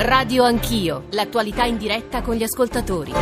Radio 0.00 0.44
Anch'io, 0.44 1.06
l'attualità 1.10 1.64
in 1.64 1.76
diretta 1.76 2.22
con 2.22 2.36
gli 2.36 2.44
ascoltatori. 2.44 3.12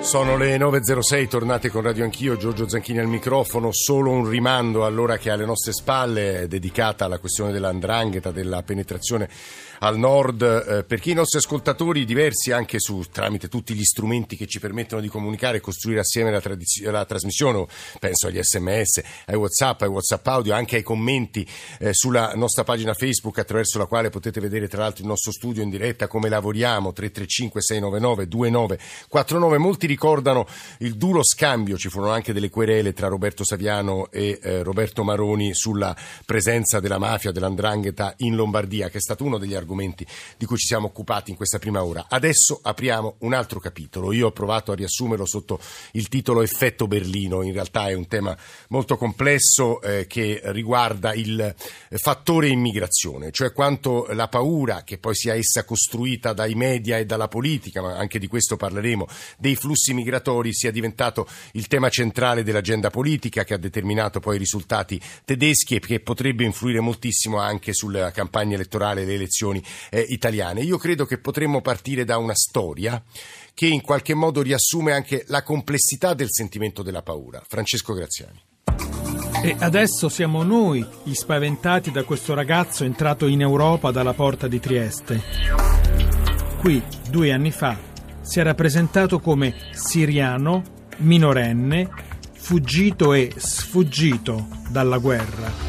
Sono 0.00 0.36
le 0.36 0.58
9.06, 0.58 1.26
tornate 1.26 1.70
con 1.70 1.80
Radio 1.80 2.04
Anch'io, 2.04 2.36
Giorgio 2.36 2.68
Zanchini 2.68 2.98
al 2.98 3.06
microfono, 3.06 3.70
solo 3.72 4.10
un 4.10 4.28
rimando 4.28 4.84
all'ora 4.84 5.16
che 5.16 5.30
è 5.30 5.32
alle 5.32 5.46
nostre 5.46 5.72
spalle, 5.72 6.48
dedicata 6.48 7.06
alla 7.06 7.18
questione 7.18 7.50
dell'andrangheta, 7.50 8.30
della 8.30 8.62
penetrazione 8.62 9.30
al 9.80 9.98
nord, 9.98 10.42
eh, 10.42 10.84
perché 10.84 11.10
i 11.10 11.14
nostri 11.14 11.38
ascoltatori, 11.38 12.04
diversi 12.04 12.50
anche 12.50 12.80
su, 12.80 13.04
tramite 13.10 13.48
tutti 13.48 13.74
gli 13.74 13.84
strumenti 13.84 14.36
che 14.36 14.46
ci 14.46 14.58
permettono 14.58 15.00
di 15.00 15.08
comunicare 15.08 15.58
e 15.58 15.60
costruire 15.60 16.00
assieme 16.00 16.30
la, 16.30 16.40
tradiz- 16.40 16.84
la, 16.84 17.04
trasmissione, 17.04 17.66
penso 17.98 18.26
agli 18.26 18.40
sms, 18.40 19.02
ai 19.26 19.36
whatsapp, 19.36 19.82
ai 19.82 19.88
whatsapp 19.88 20.26
audio, 20.26 20.54
anche 20.54 20.76
ai 20.76 20.82
commenti 20.82 21.46
eh, 21.78 21.92
sulla 21.92 22.32
nostra 22.34 22.64
pagina 22.64 22.94
Facebook 22.94 23.38
attraverso 23.38 23.78
la 23.78 23.86
quale 23.86 24.10
potete 24.10 24.40
vedere 24.40 24.68
tra 24.68 24.82
l'altro 24.82 25.02
il 25.02 25.08
nostro 25.08 25.32
studio 25.32 25.62
in 25.62 25.70
diretta, 25.70 26.08
come 26.08 26.28
lavoriamo, 26.28 26.92
335 26.92 27.62
699 27.62 28.28
2949, 28.28 29.58
molti 29.58 29.86
ricordano 29.86 30.46
il 30.78 30.96
duro 30.96 31.22
scambio, 31.22 31.76
ci 31.76 31.88
furono 31.88 32.12
anche 32.12 32.32
delle 32.32 32.50
querele 32.50 32.92
tra 32.92 33.08
Roberto 33.08 33.44
Saviano 33.44 34.10
e 34.10 34.38
eh, 34.42 34.62
Roberto 34.62 35.04
Maroni 35.04 35.54
sulla 35.54 35.96
presenza 36.24 36.80
della 36.80 36.98
mafia, 36.98 37.32
dell'andrangheta 37.32 38.14
in 38.18 38.34
Lombardia, 38.34 38.88
che 38.88 38.98
è 38.98 39.00
stato 39.00 39.24
uno 39.24 39.38
degli 39.38 39.54
argomenti 39.54 39.67
argomenti 39.68 40.06
di 40.38 40.46
cui 40.46 40.56
ci 40.56 40.66
siamo 40.66 40.86
occupati 40.86 41.30
in 41.30 41.36
questa 41.36 41.58
prima 41.58 41.84
ora. 41.84 42.06
Adesso 42.08 42.60
apriamo 42.62 43.16
un 43.20 43.34
altro 43.34 43.60
capitolo. 43.60 44.12
Io 44.12 44.28
ho 44.28 44.32
provato 44.32 44.72
a 44.72 44.74
riassumerlo 44.74 45.26
sotto 45.26 45.60
il 45.92 46.08
titolo 46.08 46.42
Effetto 46.42 46.88
Berlino. 46.88 47.42
In 47.42 47.52
realtà 47.52 47.88
è 47.88 47.92
un 47.92 48.08
tema 48.08 48.36
molto 48.68 48.96
complesso 48.96 49.82
eh, 49.82 50.06
che 50.06 50.40
riguarda 50.44 51.12
il 51.12 51.54
fattore 51.90 52.48
immigrazione, 52.48 53.30
cioè 53.30 53.52
quanto 53.52 54.06
la 54.12 54.28
paura, 54.28 54.82
che 54.84 54.98
poi 54.98 55.14
sia 55.14 55.34
essa 55.34 55.64
costruita 55.64 56.32
dai 56.32 56.54
media 56.54 56.96
e 56.96 57.04
dalla 57.04 57.28
politica, 57.28 57.82
ma 57.82 57.96
anche 57.96 58.18
di 58.18 58.26
questo 58.26 58.56
parleremo, 58.56 59.06
dei 59.36 59.56
flussi 59.56 59.92
migratori 59.92 60.54
sia 60.54 60.70
diventato 60.70 61.26
il 61.52 61.66
tema 61.66 61.90
centrale 61.90 62.42
dell'agenda 62.42 62.90
politica 62.90 63.44
che 63.44 63.54
ha 63.54 63.58
determinato 63.58 64.20
poi 64.20 64.36
i 64.36 64.38
risultati 64.38 65.00
tedeschi 65.24 65.74
e 65.74 65.80
che 65.80 66.00
potrebbe 66.00 66.44
influire 66.44 66.80
moltissimo 66.80 67.38
anche 67.38 67.74
sulla 67.74 68.10
campagna 68.10 68.54
elettorale 68.54 69.02
e 69.02 69.04
le 69.04 69.14
elezioni 69.14 69.57
istituzioni 69.58 69.62
eh, 69.90 70.00
italiane. 70.08 70.60
Io 70.62 70.78
credo 70.78 71.04
che 71.04 71.18
potremmo 71.18 71.60
partire 71.60 72.04
da 72.04 72.18
una 72.18 72.34
storia 72.34 73.02
che 73.54 73.66
in 73.66 73.80
qualche 73.80 74.14
modo 74.14 74.42
riassume 74.42 74.92
anche 74.92 75.24
la 75.28 75.42
complessità 75.42 76.14
del 76.14 76.28
sentimento 76.30 76.82
della 76.82 77.02
paura. 77.02 77.42
Francesco 77.46 77.92
Graziani. 77.92 78.40
E 79.42 79.56
adesso 79.58 80.08
siamo 80.08 80.42
noi 80.42 80.84
gli 81.04 81.14
spaventati 81.14 81.90
da 81.90 82.04
questo 82.04 82.34
ragazzo 82.34 82.84
entrato 82.84 83.26
in 83.26 83.40
Europa 83.40 83.90
dalla 83.90 84.14
porta 84.14 84.48
di 84.48 84.58
Trieste. 84.58 85.22
Qui, 86.58 86.82
due 87.08 87.32
anni 87.32 87.52
fa, 87.52 87.78
si 88.20 88.40
era 88.40 88.54
presentato 88.54 89.20
come 89.20 89.54
siriano, 89.72 90.62
minorenne, 90.98 91.88
fuggito 92.32 93.12
e 93.12 93.32
sfuggito 93.36 94.48
dalla 94.70 94.98
guerra 94.98 95.67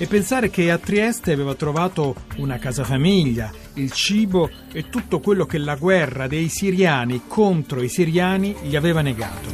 e 0.00 0.06
pensare 0.06 0.48
che 0.48 0.70
a 0.70 0.78
Trieste 0.78 1.32
aveva 1.32 1.54
trovato 1.54 2.14
una 2.36 2.56
casa 2.58 2.84
famiglia, 2.84 3.50
il 3.74 3.90
cibo 3.90 4.48
e 4.72 4.88
tutto 4.88 5.18
quello 5.18 5.44
che 5.44 5.58
la 5.58 5.74
guerra 5.74 6.28
dei 6.28 6.48
siriani 6.48 7.22
contro 7.26 7.82
i 7.82 7.88
siriani 7.88 8.54
gli 8.62 8.76
aveva 8.76 9.00
negato. 9.00 9.48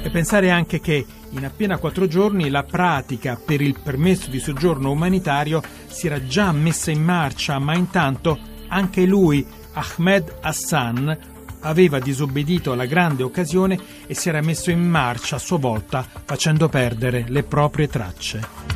E 0.00 0.08
pensare 0.10 0.50
anche 0.50 0.80
che 0.80 1.04
in 1.30 1.44
appena 1.44 1.78
quattro 1.78 2.06
giorni 2.06 2.48
la 2.48 2.62
pratica 2.62 3.38
per 3.44 3.60
il 3.60 3.76
permesso 3.82 4.30
di 4.30 4.38
soggiorno 4.38 4.92
umanitario 4.92 5.60
si 5.88 6.06
era 6.06 6.24
già 6.24 6.52
messa 6.52 6.92
in 6.92 7.02
marcia, 7.02 7.58
ma 7.58 7.74
intanto 7.74 8.38
anche 8.68 9.04
lui, 9.04 9.44
Ahmed 9.72 10.36
Hassan, 10.40 11.18
aveva 11.62 11.98
disobbedito 11.98 12.70
alla 12.70 12.86
grande 12.86 13.24
occasione 13.24 13.78
e 14.06 14.14
si 14.14 14.28
era 14.28 14.40
messo 14.40 14.70
in 14.70 14.88
marcia 14.88 15.36
a 15.36 15.40
sua 15.40 15.58
volta 15.58 16.06
facendo 16.24 16.68
perdere 16.68 17.24
le 17.26 17.42
proprie 17.42 17.88
tracce. 17.88 18.67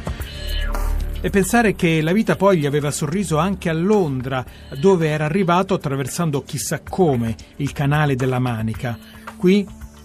E 1.24 1.30
pensare 1.30 1.76
che 1.76 2.02
la 2.02 2.10
vita 2.10 2.34
poi 2.34 2.58
gli 2.58 2.66
aveva 2.66 2.90
sorriso 2.90 3.38
anche 3.38 3.68
a 3.68 3.72
Londra, 3.72 4.44
dove 4.76 5.06
era 5.06 5.26
arrivato 5.26 5.72
attraversando 5.72 6.42
chissà 6.42 6.80
come 6.80 7.36
il 7.58 7.70
canale 7.70 8.16
della 8.16 8.40
Manica. 8.40 8.98
Qui 9.36 9.64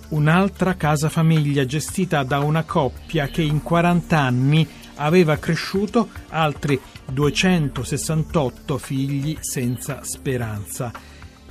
un'altra 0.09 0.75
casa 0.75 1.09
famiglia 1.09 1.66
gestita 1.66 2.22
da 2.22 2.38
una 2.38 2.66
coppia 2.66 3.29
che 3.29 3.41
in 3.41 3.63
40 3.63 4.16
anni 4.16 4.67
aveva 4.97 5.38
cresciuto 5.38 6.09
altri 6.29 6.79
268 7.11 8.78
figli 8.78 9.35
senza 9.39 10.03
speranza. 10.03 10.91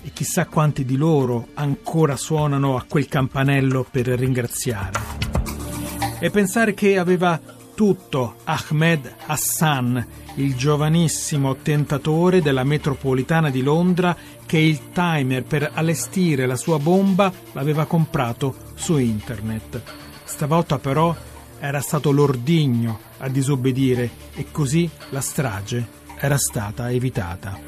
E 0.01 0.13
chissà 0.13 0.47
quanti 0.47 0.85
di 0.85 0.97
loro 0.97 1.49
ancora 1.55 2.15
suonano 2.15 2.77
a 2.77 2.85
quel 2.89 3.09
campanello 3.09 3.85
per 3.91 4.07
ringraziare. 4.07 5.01
E 6.21 6.31
pensare 6.31 6.73
che 6.73 6.99
aveva 6.99 7.56
tutto 7.77 8.37
Ahmed 8.45 9.15
Hassan, 9.27 10.07
il 10.37 10.57
giovanissimo 10.57 11.57
tentatore 11.57 12.41
della 12.41 12.65
metropolitana 12.65 13.51
di 13.51 13.63
Londra 13.63 14.17
che 14.47 14.57
il 14.57 14.91
timer 14.93 15.45
per 15.45 15.71
allestire 15.75 16.47
la 16.47 16.57
sua 16.57 16.79
bomba 16.79 17.31
l'aveva 17.53 17.85
comprato 17.85 18.73
su 18.75 18.97
internet. 18.97 19.83
Stavolta 20.25 20.79
però 20.79 21.15
era 21.61 21.81
stato 21.81 22.13
l'ordigno 22.13 22.99
a 23.19 23.29
disobbedire 23.29 24.11
e 24.35 24.47
così 24.51 24.89
la 25.11 25.21
strage 25.21 25.87
era 26.19 26.39
stata 26.39 26.91
evitata. 26.91 27.61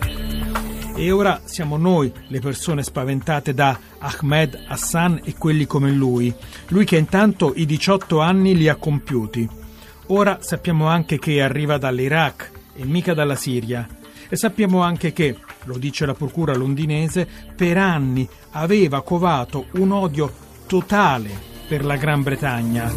E 0.96 1.10
ora 1.10 1.42
siamo 1.44 1.76
noi 1.76 2.10
le 2.28 2.40
persone 2.40 2.82
spaventate 2.82 3.52
da 3.52 3.78
Ahmed 3.98 4.64
Hassan 4.68 5.20
e 5.22 5.34
quelli 5.36 5.66
come 5.66 5.90
lui, 5.92 6.34
lui 6.68 6.86
che 6.86 6.96
intanto 6.96 7.52
i 7.54 7.66
18 7.66 8.20
anni 8.20 8.56
li 8.56 8.68
ha 8.68 8.76
compiuti. 8.76 9.66
Ora 10.10 10.38
sappiamo 10.40 10.86
anche 10.86 11.18
che 11.18 11.42
arriva 11.42 11.76
dall'Iraq 11.76 12.50
e 12.76 12.84
mica 12.86 13.12
dalla 13.12 13.34
Siria. 13.34 13.86
E 14.30 14.36
sappiamo 14.36 14.80
anche 14.80 15.12
che, 15.12 15.36
lo 15.64 15.76
dice 15.76 16.06
la 16.06 16.14
procura 16.14 16.54
londinese, 16.54 17.28
per 17.54 17.76
anni 17.76 18.26
aveva 18.52 19.02
covato 19.02 19.66
un 19.72 19.92
odio 19.92 20.32
totale 20.66 21.30
per 21.68 21.84
la 21.84 21.96
Gran 21.96 22.22
Bretagna. 22.22 22.90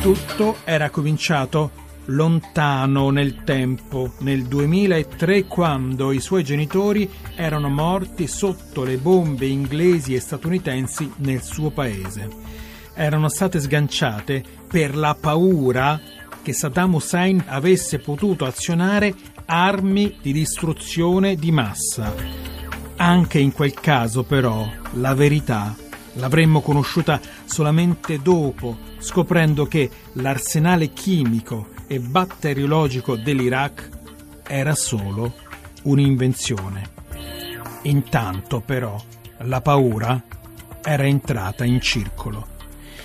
Tutto 0.00 0.56
era 0.64 0.90
cominciato 0.90 1.86
lontano 2.06 3.08
nel 3.08 3.42
tempo, 3.44 4.12
nel 4.18 4.44
2003, 4.44 5.44
quando 5.44 6.12
i 6.12 6.20
suoi 6.20 6.44
genitori 6.44 7.08
erano 7.36 7.70
morti 7.70 8.26
sotto 8.26 8.84
le 8.84 8.98
bombe 8.98 9.46
inglesi 9.46 10.14
e 10.14 10.20
statunitensi 10.20 11.10
nel 11.16 11.42
suo 11.42 11.70
paese. 11.70 12.28
Erano 12.94 13.28
state 13.28 13.60
sganciate 13.60 14.42
per 14.68 14.96
la 14.96 15.16
paura 15.18 16.00
che 16.42 16.52
Saddam 16.52 16.94
Hussein 16.94 17.44
avesse 17.46 17.98
potuto 17.98 18.44
azionare 18.44 19.14
armi 19.46 20.18
di 20.20 20.32
distruzione 20.32 21.36
di 21.36 21.50
massa. 21.50 22.14
Anche 22.96 23.38
in 23.38 23.52
quel 23.52 23.74
caso, 23.74 24.24
però, 24.24 24.68
la 24.92 25.14
verità 25.14 25.74
l'avremmo 26.14 26.60
conosciuta 26.60 27.20
solamente 27.44 28.20
dopo, 28.20 28.76
scoprendo 28.98 29.66
che 29.66 29.90
l'arsenale 30.14 30.88
chimico 30.92 31.68
e 31.86 32.00
batteriologico 32.00 33.16
dell'Iraq 33.16 33.88
era 34.46 34.74
solo 34.74 35.34
un'invenzione. 35.82 36.90
Intanto, 37.82 38.60
però, 38.60 39.00
la 39.42 39.60
paura 39.60 40.20
era 40.82 41.04
entrata 41.04 41.64
in 41.64 41.80
circolo 41.80 42.56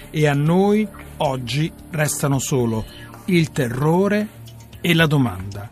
e 0.10 0.28
a 0.28 0.34
noi 0.34 0.88
oggi 1.18 1.72
restano 1.90 2.38
solo 2.38 2.86
il 3.26 3.52
terrore 3.52 4.28
e 4.82 4.94
la 4.94 5.08
domanda. 5.08 5.70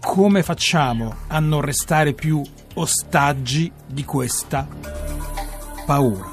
Come 0.00 0.42
facciamo 0.42 1.16
a 1.28 1.40
non 1.40 1.60
restare 1.60 2.12
più 2.12 2.42
ostaggi 2.74 3.72
di 3.86 4.04
questa 4.04 4.68
paura? 5.86 6.32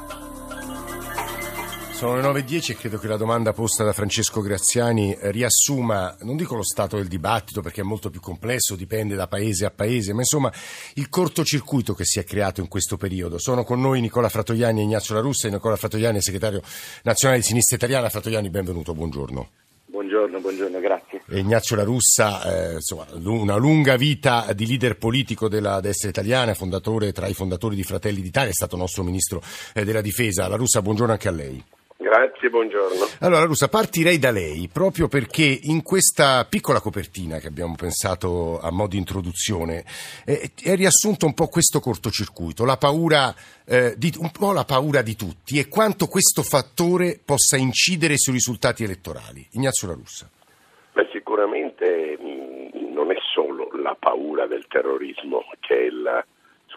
Sono 2.01 2.15
le 2.15 2.21
9.10 2.21 2.71
e 2.71 2.75
credo 2.75 2.97
che 2.97 3.07
la 3.07 3.15
domanda 3.15 3.53
posta 3.53 3.83
da 3.83 3.94
Francesco 3.94 4.41
Graziani 4.41 5.15
riassuma, 5.19 6.15
non 6.21 6.36
dico 6.36 6.56
lo 6.56 6.63
stato 6.63 6.97
del 6.97 7.07
dibattito 7.07 7.62
perché 7.62 7.81
è 7.81 7.83
molto 7.83 8.09
più 8.09 8.19
complesso, 8.19 8.75
dipende 8.75 9.15
da 9.15 9.27
paese 9.27 9.65
a 9.65 9.71
paese, 9.71 10.12
ma 10.12 10.21
insomma 10.21 10.51
il 10.95 11.09
cortocircuito 11.09 11.94
che 11.94 12.03
si 12.03 12.18
è 12.18 12.24
creato 12.24 12.59
in 12.59 12.68
questo 12.68 12.97
periodo. 12.97 13.38
Sono 13.38 13.63
con 13.63 13.80
noi 13.80 14.01
Nicola 14.01 14.30
Fratoiani 14.30 14.80
e 14.80 14.83
Ignazio 14.83 15.13
La 15.13 15.21
Russa. 15.21 15.47
Nicola 15.47 15.75
Fratoiani 15.75 16.18
è 16.18 16.21
segretario 16.21 16.62
nazionale 17.03 17.39
di 17.39 17.45
Sinistra 17.45 17.75
Italiana. 17.75 18.09
Fratoiani, 18.09 18.50
benvenuto, 18.50 18.95
buongiorno. 18.95 19.50
Buongiorno, 20.21 20.39
buongiorno, 20.39 20.79
grazie. 20.79 21.21
Ignazio 21.29 21.75
La 21.75 21.83
Russa, 21.83 22.44
eh, 22.44 22.73
insomma, 22.73 23.07
una 23.23 23.56
lunga 23.56 23.95
vita 23.95 24.53
di 24.53 24.68
leader 24.68 24.97
politico 24.97 25.50
della 25.50 25.79
destra 25.79 26.09
italiana, 26.09 26.53
fondatore 26.53 27.12
tra 27.12 27.25
i 27.25 27.33
fondatori 27.33 27.75
di 27.75 27.81
Fratelli 27.81 28.21
d'Italia, 28.21 28.51
è 28.51 28.53
stato 28.53 28.77
nostro 28.77 29.01
ministro 29.01 29.41
eh, 29.73 29.83
della 29.83 30.01
difesa. 30.01 30.47
La 30.47 30.57
Russa, 30.57 30.83
buongiorno 30.83 31.13
anche 31.13 31.27
a 31.27 31.31
lei. 31.31 31.63
Grazie, 32.12 32.50
buongiorno. 32.50 33.06
Allora, 33.22 33.46
Russa, 33.46 33.69
partirei 33.69 34.19
da 34.19 34.31
lei 34.31 34.68
proprio 34.68 35.08
perché 35.08 35.46
in 35.46 35.81
questa 35.81 36.44
piccola 36.44 36.81
copertina 36.81 37.38
che 37.38 37.48
abbiamo 37.48 37.75
pensato 37.78 38.60
a 38.60 38.69
modo 38.69 38.90
di 38.90 38.98
introduzione 38.98 39.86
eh, 40.25 40.52
è 40.62 40.75
riassunto 40.75 41.25
un 41.25 41.34
po' 41.34 41.48
questo 41.48 41.80
cortocircuito, 41.80 42.66
la 42.66 42.75
paura, 42.75 43.34
eh, 43.66 43.94
di, 43.96 44.12
un 44.19 44.30
po' 44.30 44.52
la 44.52 44.66
paura 44.66 45.02
di 45.02 45.16
tutti 45.16 45.58
e 45.58 45.69
quanto 45.69 46.08
questo 46.08 46.42
fattore 46.44 47.18
possa 47.24 47.56
incidere 47.56 48.18
sui 48.18 48.34
risultati 48.34 48.84
elettorali. 48.84 49.48
Ignazio 49.54 49.88
La 49.88 49.94
Russa. 49.94 50.30
Beh, 50.92 51.08
sicuramente 51.13 52.18
mh, 52.19 52.92
non 52.92 53.10
è 53.12 53.18
solo 53.34 53.69
la 53.81 53.96
paura 53.98 54.48
del 54.48 54.68
terrorismo 54.68 55.46
che 55.62 55.78
è 55.78 55.84
il 55.84 56.25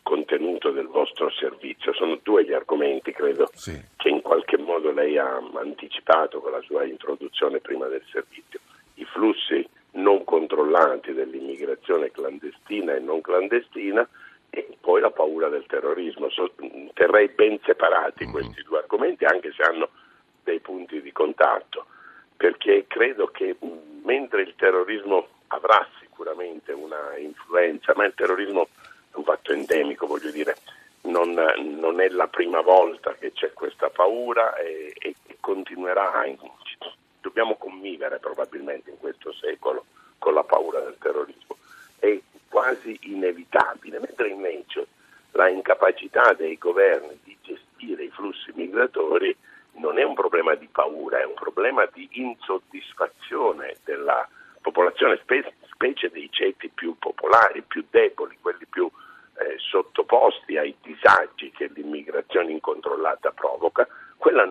contenuto 0.04 0.70
del 0.70 0.86
vostro 0.86 1.28
servizio. 1.32 1.92
Sono 1.94 2.20
due 2.22 2.44
gli 2.44 2.52
argomenti, 2.52 3.10
credo, 3.10 3.50
sì. 3.54 3.76
che 3.96 4.08
qualche 4.24 4.56
modo 4.56 4.90
lei 4.90 5.18
ha 5.18 5.36
anticipato 5.54 6.40
con 6.40 6.50
la 6.50 6.62
sua 6.62 6.84
introduzione 6.84 7.60
prima 7.60 7.88
del 7.88 8.02
servizio. 8.10 8.58
I 8.94 9.04
flussi 9.04 9.68
non 9.92 10.24
controllati 10.24 11.12
dell'immigrazione 11.12 12.10
clandestina 12.10 12.94
e 12.94 13.00
non 13.00 13.20
clandestina 13.20 14.08
e 14.48 14.78
poi 14.80 15.02
la 15.02 15.10
paura 15.10 15.50
del 15.50 15.66
terrorismo. 15.66 16.30
So, 16.30 16.52
terrei 16.94 17.28
ben 17.28 17.58
separati 17.64 18.26
mm. 18.26 18.30
questi 18.30 18.62
due 18.62 18.78
argomenti, 18.78 19.26
anche 19.26 19.52
se 19.52 19.62
hanno 19.62 19.90
dei 20.42 20.60
punti 20.60 21.02
di 21.02 21.12
contatto, 21.12 21.84
perché 22.34 22.86
credo 22.88 23.26
che 23.26 23.56
mentre 24.04 24.40
il 24.40 24.54
terrorismo 24.56 25.28
avrà 25.48 25.86
sicuramente 26.00 26.72
una 26.72 27.14
influenza, 27.18 27.92
ma 27.94 28.06
il 28.06 28.14
terrorismo 28.14 28.68
un 29.12 29.24
fatto 29.24 29.52
endemico, 29.52 30.06
voglio 30.06 30.30
dire, 30.30 30.56
non, 31.04 31.32
non 31.32 32.00
è 32.00 32.08
la 32.08 32.28
prima 32.28 32.60
volta 32.60 33.14
che 33.14 33.32
c'è 33.32 33.52
questa 33.52 33.90
paura 33.90 34.56
e, 34.56 34.94
e, 34.98 35.14
continuerà. 35.40 36.24
In, 36.26 36.36
dobbiamo 37.20 37.56
convivere 37.56 38.18
probabilmente 38.18 38.90
in 38.90 38.98
questo 38.98 39.32
secolo 39.32 39.86
con 40.18 40.34
la 40.34 40.44
paura 40.44 40.80
del 40.80 40.96
terrorismo. 40.98 41.56
È 41.98 42.20
quasi 42.48 42.98
inevitabile, 43.02 43.98
mentre 43.98 44.28
invece 44.28 44.86
la 45.32 45.48
incapacità 45.48 46.32
dei 46.34 46.56
governi 46.58 47.18
di 47.24 47.36
gestire 47.42 48.04
i 48.04 48.10
flussi 48.10 48.52
migratori 48.54 49.36
non 49.76 49.98
è 49.98 50.04
un 50.04 50.14
problema 50.14 50.54
di 50.54 50.68
paura, 50.70 51.20
è 51.20 51.24
un 51.24 51.34
problema 51.34 51.88
di 51.92 52.08
insoddisfazione 52.12 53.78
della 53.84 54.28
popolazione, 54.60 55.20
specie 55.20 56.10
dei 56.10 56.28
ceti 56.30 56.68
più 56.68 56.96
popolari, 56.98 57.62
più 57.62 57.84
deboli, 57.90 58.38
quelli 58.40 58.66
più 58.66 58.88
eh, 59.36 59.56
sottoposti 59.58 60.56
ai 60.56 60.76
disagi 60.80 61.50
che 61.50 61.70
l'immigrazione 61.74 62.52
incontrollata 62.52 63.32
provoca, 63.32 63.86
quella 64.16 64.48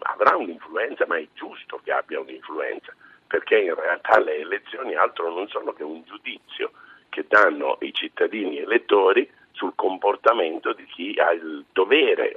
avrà 0.00 0.36
un'influenza, 0.36 1.04
ma 1.06 1.18
è 1.18 1.26
giusto 1.34 1.80
che 1.82 1.92
abbia 1.92 2.20
un'influenza, 2.20 2.94
perché 3.26 3.58
in 3.58 3.74
realtà 3.74 4.18
le 4.20 4.36
elezioni 4.36 4.94
altro 4.94 5.32
non 5.32 5.48
sono 5.48 5.72
che 5.72 5.82
un 5.82 6.02
giudizio 6.04 6.70
che 7.08 7.24
danno 7.28 7.76
i 7.80 7.92
cittadini 7.92 8.58
elettori 8.58 9.28
sul 9.50 9.72
comportamento 9.74 10.72
di 10.72 10.86
chi 10.86 11.14
ha 11.18 11.32
il 11.32 11.64
dovere, 11.72 12.32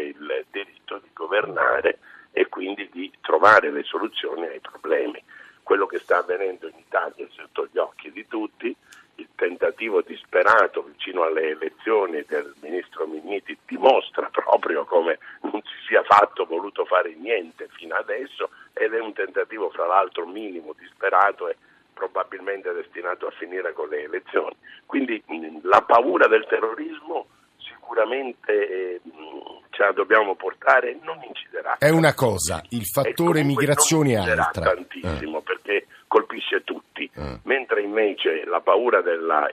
che 0.00 0.02
il 0.02 0.46
diritto, 0.50 0.98
di 0.98 1.10
governare 1.12 1.98
e 2.32 2.48
quindi 2.48 2.88
di 2.90 3.10
trovare 3.20 3.70
le 3.70 3.82
soluzioni 3.82 4.46
ai 4.46 4.60
problemi. 4.60 5.22
Quello 5.62 5.86
che 5.86 5.98
sta 5.98 6.18
avvenendo 6.18 6.66
in 6.68 6.78
Italia 6.78 7.24
è 7.24 7.28
sotto 7.30 7.68
gli 7.70 7.78
occhi 7.78 8.10
di 8.10 8.26
tutti, 8.26 8.74
il 9.16 9.28
tentativo 9.34 10.00
disperato 10.00 10.82
vicino 10.82 11.24
alle 11.24 11.50
elezioni 11.50 12.24
del 12.26 12.54
ministro 12.60 13.06
Minniti 13.06 13.56
dimostra 13.66 14.30
proprio 14.30 14.84
come 14.84 15.18
non 15.42 15.60
si 15.62 15.86
sia 15.86 16.02
fatto, 16.04 16.46
voluto 16.46 16.86
fare 16.86 17.12
niente 17.14 17.68
fino 17.72 17.94
adesso 17.94 18.50
ed 18.72 18.94
è 18.94 19.00
un 19.00 19.12
tentativo 19.12 19.68
fra 19.70 19.86
l'altro 19.86 20.26
minimo, 20.26 20.74
disperato 20.76 21.48
e 21.48 21.56
probabilmente 21.92 22.72
destinato 22.72 23.26
a 23.26 23.30
finire 23.32 23.74
con 23.74 23.88
le 23.88 24.04
elezioni. 24.04 24.56
Quindi 24.86 25.22
la 25.62 25.82
paura 25.82 26.26
del 26.26 26.46
terrorismo 26.46 27.26
sicuramente 27.90 29.00
ce 29.02 29.09
la 29.84 29.92
dobbiamo 29.92 30.34
portare, 30.34 30.98
non 31.02 31.20
inciderà. 31.26 31.78
È 31.78 31.88
una 31.88 32.14
cosa, 32.14 32.62
il 32.70 32.84
fattore 32.84 33.42
migrazione 33.42 34.12
è 34.12 34.16
altra. 34.16 34.74
tantissimo 34.74 35.38
eh. 35.38 35.42
perché 35.42 35.86
colpisce 36.06 36.62
tutti, 36.64 37.10
eh. 37.14 37.40
mentre 37.44 37.82
invece 37.82 38.44
la 38.44 38.60
paura, 38.60 39.00
della, 39.00 39.48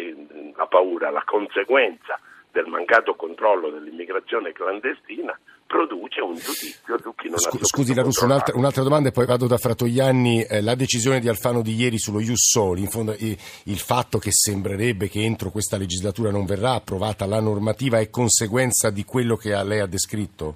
la 0.56 0.66
paura, 0.66 1.10
la 1.10 1.24
conseguenza 1.26 2.20
del 2.52 2.66
mancato 2.66 3.16
controllo 3.16 3.70
dell'immigrazione 3.70 4.52
clandestina 4.52 5.38
produce 5.68 6.22
un 6.22 6.36
giudizio 6.36 6.98
su 7.00 7.14
chi 7.16 7.30
non 7.30 7.38
Scu- 7.38 7.62
ha 7.62 7.66
Scusi 7.66 7.94
La 7.94 8.02
Russo, 8.02 8.26
un'altra, 8.26 8.56
un'altra, 8.58 8.82
domanda 8.82 9.10
e 9.10 9.12
poi 9.12 9.26
vado 9.26 9.46
da 9.46 9.58
Fratoianni. 9.58 10.44
Eh, 10.44 10.62
la 10.62 10.76
decisione 10.76 11.20
di 11.20 11.28
Alfano 11.28 11.62
di 11.62 11.76
ieri 11.76 12.00
sullo 12.00 12.20
Ius 12.20 12.50
Soli, 12.50 12.82
in 12.82 12.88
fondo 12.88 13.12
eh, 13.12 13.38
il 13.66 13.78
fatto 13.78 14.18
che 14.18 14.32
sembrerebbe 14.32 15.10
che 15.10 15.22
entro 15.22 15.52
questa 15.52 15.78
legislatura 15.78 16.32
non 16.32 16.46
verrà 16.46 16.74
approvata 16.74 17.26
la 17.26 17.42
normativa 17.42 18.00
è 18.00 18.10
conseguenza 18.10 18.90
di 18.90 19.04
quello 19.04 19.36
che 19.36 19.50
lei 19.64 19.80
ha 19.80 19.86
descritto? 19.86 20.56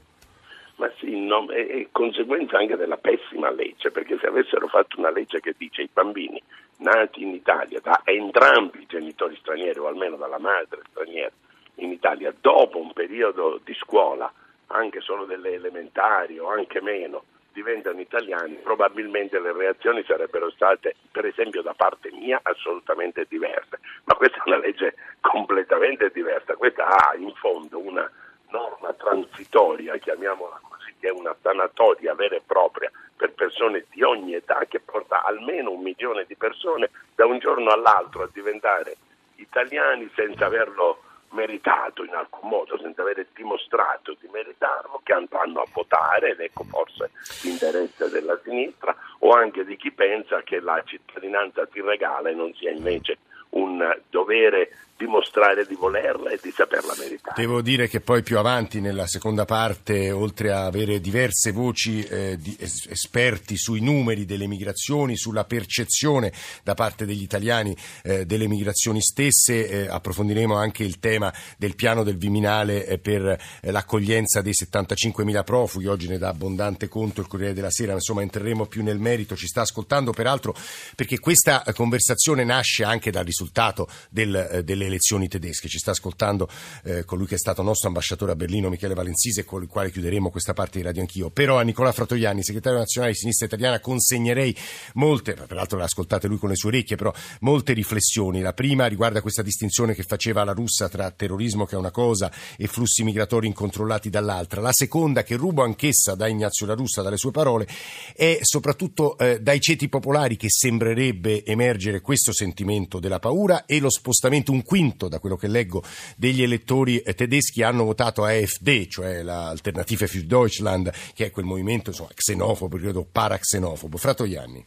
Ma 0.77 0.91
sì, 0.97 1.15
no, 1.19 1.45
è, 1.51 1.67
è, 1.67 1.87
conseguenza 1.91 2.57
anche 2.57 2.75
della 2.75 2.97
pessima 2.97 3.51
legge, 3.51 3.91
perché 3.91 4.17
se 4.19 4.27
avessero 4.27 4.67
fatto 4.67 4.97
una 4.97 5.11
legge 5.11 5.39
che 5.39 5.53
dice 5.57 5.83
i 5.83 5.89
bambini 5.91 6.41
nati 6.77 7.21
in 7.21 7.33
Italia 7.33 7.79
da 7.83 8.01
entrambi 8.05 8.79
i 8.81 8.87
genitori 8.87 9.37
stranieri 9.39 9.77
o 9.77 9.87
almeno 9.87 10.15
dalla 10.15 10.39
madre 10.39 10.81
straniera 10.89 11.31
in 11.75 11.91
Italia 11.91 12.33
dopo 12.39 12.79
un 12.79 12.93
periodo 12.93 13.59
di 13.63 13.73
scuola, 13.73 14.31
anche 14.71 15.01
solo 15.01 15.25
delle 15.25 15.53
elementari 15.53 16.39
o 16.39 16.49
anche 16.49 16.81
meno, 16.81 17.23
diventano 17.51 17.99
italiani, 17.99 18.55
probabilmente 18.55 19.39
le 19.39 19.51
reazioni 19.51 20.03
sarebbero 20.03 20.49
state, 20.51 20.95
per 21.11 21.25
esempio 21.25 21.61
da 21.61 21.73
parte 21.73 22.09
mia, 22.11 22.39
assolutamente 22.41 23.25
diverse. 23.27 23.79
Ma 24.05 24.15
questa 24.15 24.37
è 24.37 24.41
una 24.45 24.57
legge 24.57 24.95
completamente 25.19 26.09
diversa, 26.13 26.55
questa 26.55 26.87
ha 26.87 27.15
in 27.15 27.33
fondo 27.35 27.79
una 27.79 28.09
norma 28.49 28.93
transitoria, 28.93 29.97
chiamiamola 29.97 30.59
così, 30.67 30.93
che 30.99 31.07
è 31.07 31.11
una 31.11 31.35
sanatoria 31.41 32.13
vera 32.13 32.35
e 32.35 32.41
propria 32.45 32.91
per 33.15 33.33
persone 33.33 33.85
di 33.91 34.01
ogni 34.01 34.33
età 34.33 34.65
che 34.67 34.79
porta 34.79 35.23
almeno 35.23 35.71
un 35.71 35.81
milione 35.81 36.25
di 36.25 36.35
persone 36.35 36.89
da 37.13 37.25
un 37.25 37.39
giorno 37.39 37.71
all'altro 37.71 38.23
a 38.23 38.29
diventare 38.31 38.95
italiani 39.35 40.09
senza 40.15 40.45
averlo 40.45 41.03
meritato 41.31 42.03
in 42.03 42.13
alcun 42.13 42.49
modo, 42.49 42.77
senza 42.77 43.01
aver 43.01 43.25
dimostrato 43.33 44.15
di 44.19 44.27
meritarlo, 44.31 45.01
che 45.03 45.13
andranno 45.13 45.61
a 45.61 45.67
votare, 45.71 46.31
ed 46.31 46.39
ecco 46.39 46.63
forse 46.63 47.11
l'interesse 47.43 48.09
della 48.09 48.39
sinistra, 48.43 48.95
o 49.19 49.31
anche 49.31 49.65
di 49.65 49.75
chi 49.77 49.91
pensa 49.91 50.41
che 50.43 50.59
la 50.59 50.81
cittadinanza 50.85 51.65
ti 51.67 51.81
regala 51.81 52.29
e 52.29 52.33
non 52.33 52.53
sia 52.53 52.71
invece 52.71 53.17
un 53.51 53.99
dovere 54.09 54.71
dimostrare 55.01 55.65
di 55.65 55.73
volerla 55.73 56.29
e 56.29 56.39
di 56.39 56.51
saperla 56.51 56.93
meritare. 56.99 57.33
Devo 57.35 57.61
dire 57.61 57.87
che 57.87 58.01
poi 58.01 58.21
più 58.21 58.37
avanti 58.37 58.79
nella 58.79 59.07
seconda 59.07 59.45
parte, 59.45 60.11
oltre 60.11 60.51
a 60.51 60.65
avere 60.65 61.01
diverse 61.01 61.51
voci 61.51 62.03
eh, 62.03 62.37
di 62.39 62.55
esperti 62.59 63.57
sui 63.57 63.81
numeri 63.81 64.25
delle 64.25 64.45
migrazioni, 64.45 65.17
sulla 65.17 65.43
percezione 65.45 66.31
da 66.63 66.75
parte 66.75 67.05
degli 67.05 67.23
italiani 67.23 67.75
eh, 68.03 68.25
delle 68.27 68.47
migrazioni 68.47 69.01
stesse, 69.01 69.67
eh, 69.67 69.87
approfondiremo 69.87 70.55
anche 70.55 70.83
il 70.83 70.99
tema 70.99 71.33
del 71.57 71.75
piano 71.75 72.03
del 72.03 72.17
Viminale 72.17 72.85
eh, 72.85 72.99
per 72.99 73.25
eh, 73.25 73.71
l'accoglienza 73.71 74.41
dei 74.41 74.53
75.000 74.53 75.43
profughi, 75.43 75.87
oggi 75.87 76.07
ne 76.07 76.19
dà 76.19 76.29
abbondante 76.29 76.87
conto 76.87 77.21
il 77.21 77.27
Corriere 77.27 77.53
della 77.53 77.71
Sera, 77.71 77.93
insomma 77.93 78.21
entreremo 78.21 78.67
più 78.67 78.83
nel 78.83 78.99
merito, 78.99 79.35
ci 79.35 79.47
sta 79.47 79.61
ascoltando 79.61 80.11
peraltro 80.11 80.55
perché 80.95 81.17
questa 81.17 81.63
conversazione 81.73 82.43
nasce 82.43 82.83
anche 82.83 83.09
dal 83.09 83.25
risultato 83.25 83.87
del, 84.09 84.35
eh, 84.35 84.63
delle 84.63 84.89
elezioni 84.91 85.27
tedesche. 85.27 85.67
Ci 85.67 85.79
sta 85.79 85.91
ascoltando 85.91 86.47
eh, 86.83 87.03
colui 87.05 87.25
che 87.25 87.35
è 87.35 87.37
stato 87.37 87.61
nostro 87.61 87.87
ambasciatore 87.87 88.33
a 88.33 88.35
Berlino, 88.35 88.69
Michele 88.69 88.93
Valenzise, 88.93 89.43
con 89.43 89.63
il 89.63 89.67
quale 89.67 89.91
chiuderemo 89.91 90.29
questa 90.29 90.53
parte 90.53 90.77
di 90.77 90.83
Radio 90.83 91.01
Anch'io. 91.01 91.29
Però 91.29 91.57
a 91.57 91.63
Nicola 91.63 91.91
Fratoianni, 91.91 92.43
segretario 92.43 92.77
nazionale 92.77 93.13
di 93.13 93.19
Sinistra 93.19 93.47
Italiana, 93.47 93.79
consegnerei 93.79 94.55
molte, 94.95 95.33
peraltro 95.33 95.77
le 95.77 95.85
ascoltate 95.85 96.27
lui 96.27 96.37
con 96.37 96.49
le 96.49 96.55
sue 96.55 96.69
orecchie, 96.69 96.95
però 96.95 97.13
molte 97.39 97.73
riflessioni. 97.73 98.41
La 98.41 98.53
prima 98.53 98.87
riguarda 98.87 99.21
questa 99.21 99.41
distinzione 99.41 99.93
che 99.93 100.03
faceva 100.03 100.43
la 100.43 100.53
russa 100.53 100.89
tra 100.89 101.09
terrorismo, 101.11 101.65
che 101.65 101.75
è 101.75 101.79
una 101.79 101.91
cosa, 101.91 102.31
e 102.57 102.67
flussi 102.67 103.03
migratori 103.03 103.47
incontrollati 103.47 104.09
dall'altra. 104.09 104.61
La 104.61 104.73
seconda, 104.73 105.23
che 105.23 105.35
rubo 105.35 105.63
anch'essa 105.63 106.15
da 106.15 106.27
Ignazio 106.27 106.65
La 106.65 106.73
Russa, 106.73 107.01
dalle 107.01 107.17
sue 107.17 107.31
parole, 107.31 107.67
è 108.15 108.39
soprattutto 108.41 109.17
eh, 109.17 109.39
dai 109.39 109.59
ceti 109.59 109.89
popolari 109.89 110.37
che 110.37 110.49
sembrerebbe 110.49 111.43
emergere 111.45 112.01
questo 112.01 112.33
sentimento 112.33 112.99
della 112.99 113.19
paura 113.19 113.65
e 113.65 113.79
lo 113.79 113.89
spostamento 113.89 114.51
un 114.51 114.63
quinto 114.63 114.80
quinto, 114.81 115.07
da 115.07 115.19
quello 115.19 115.35
che 115.35 115.47
leggo, 115.47 115.83
degli 116.17 116.41
elettori 116.41 116.99
eh, 116.99 117.13
tedeschi 117.13 117.61
hanno 117.61 117.83
votato 117.83 118.23
AfD, 118.23 118.87
cioè 118.87 119.21
l'Alternative 119.21 120.07
für 120.07 120.25
Deutschland, 120.25 120.91
che 121.13 121.25
è 121.25 121.31
quel 121.31 121.45
movimento 121.45 121.91
insomma, 121.91 122.09
xenofobo, 122.13 122.77
credo 122.77 123.05
paraxenofobo. 123.09 123.97
Frato 123.97 124.25
Ianni. 124.25 124.65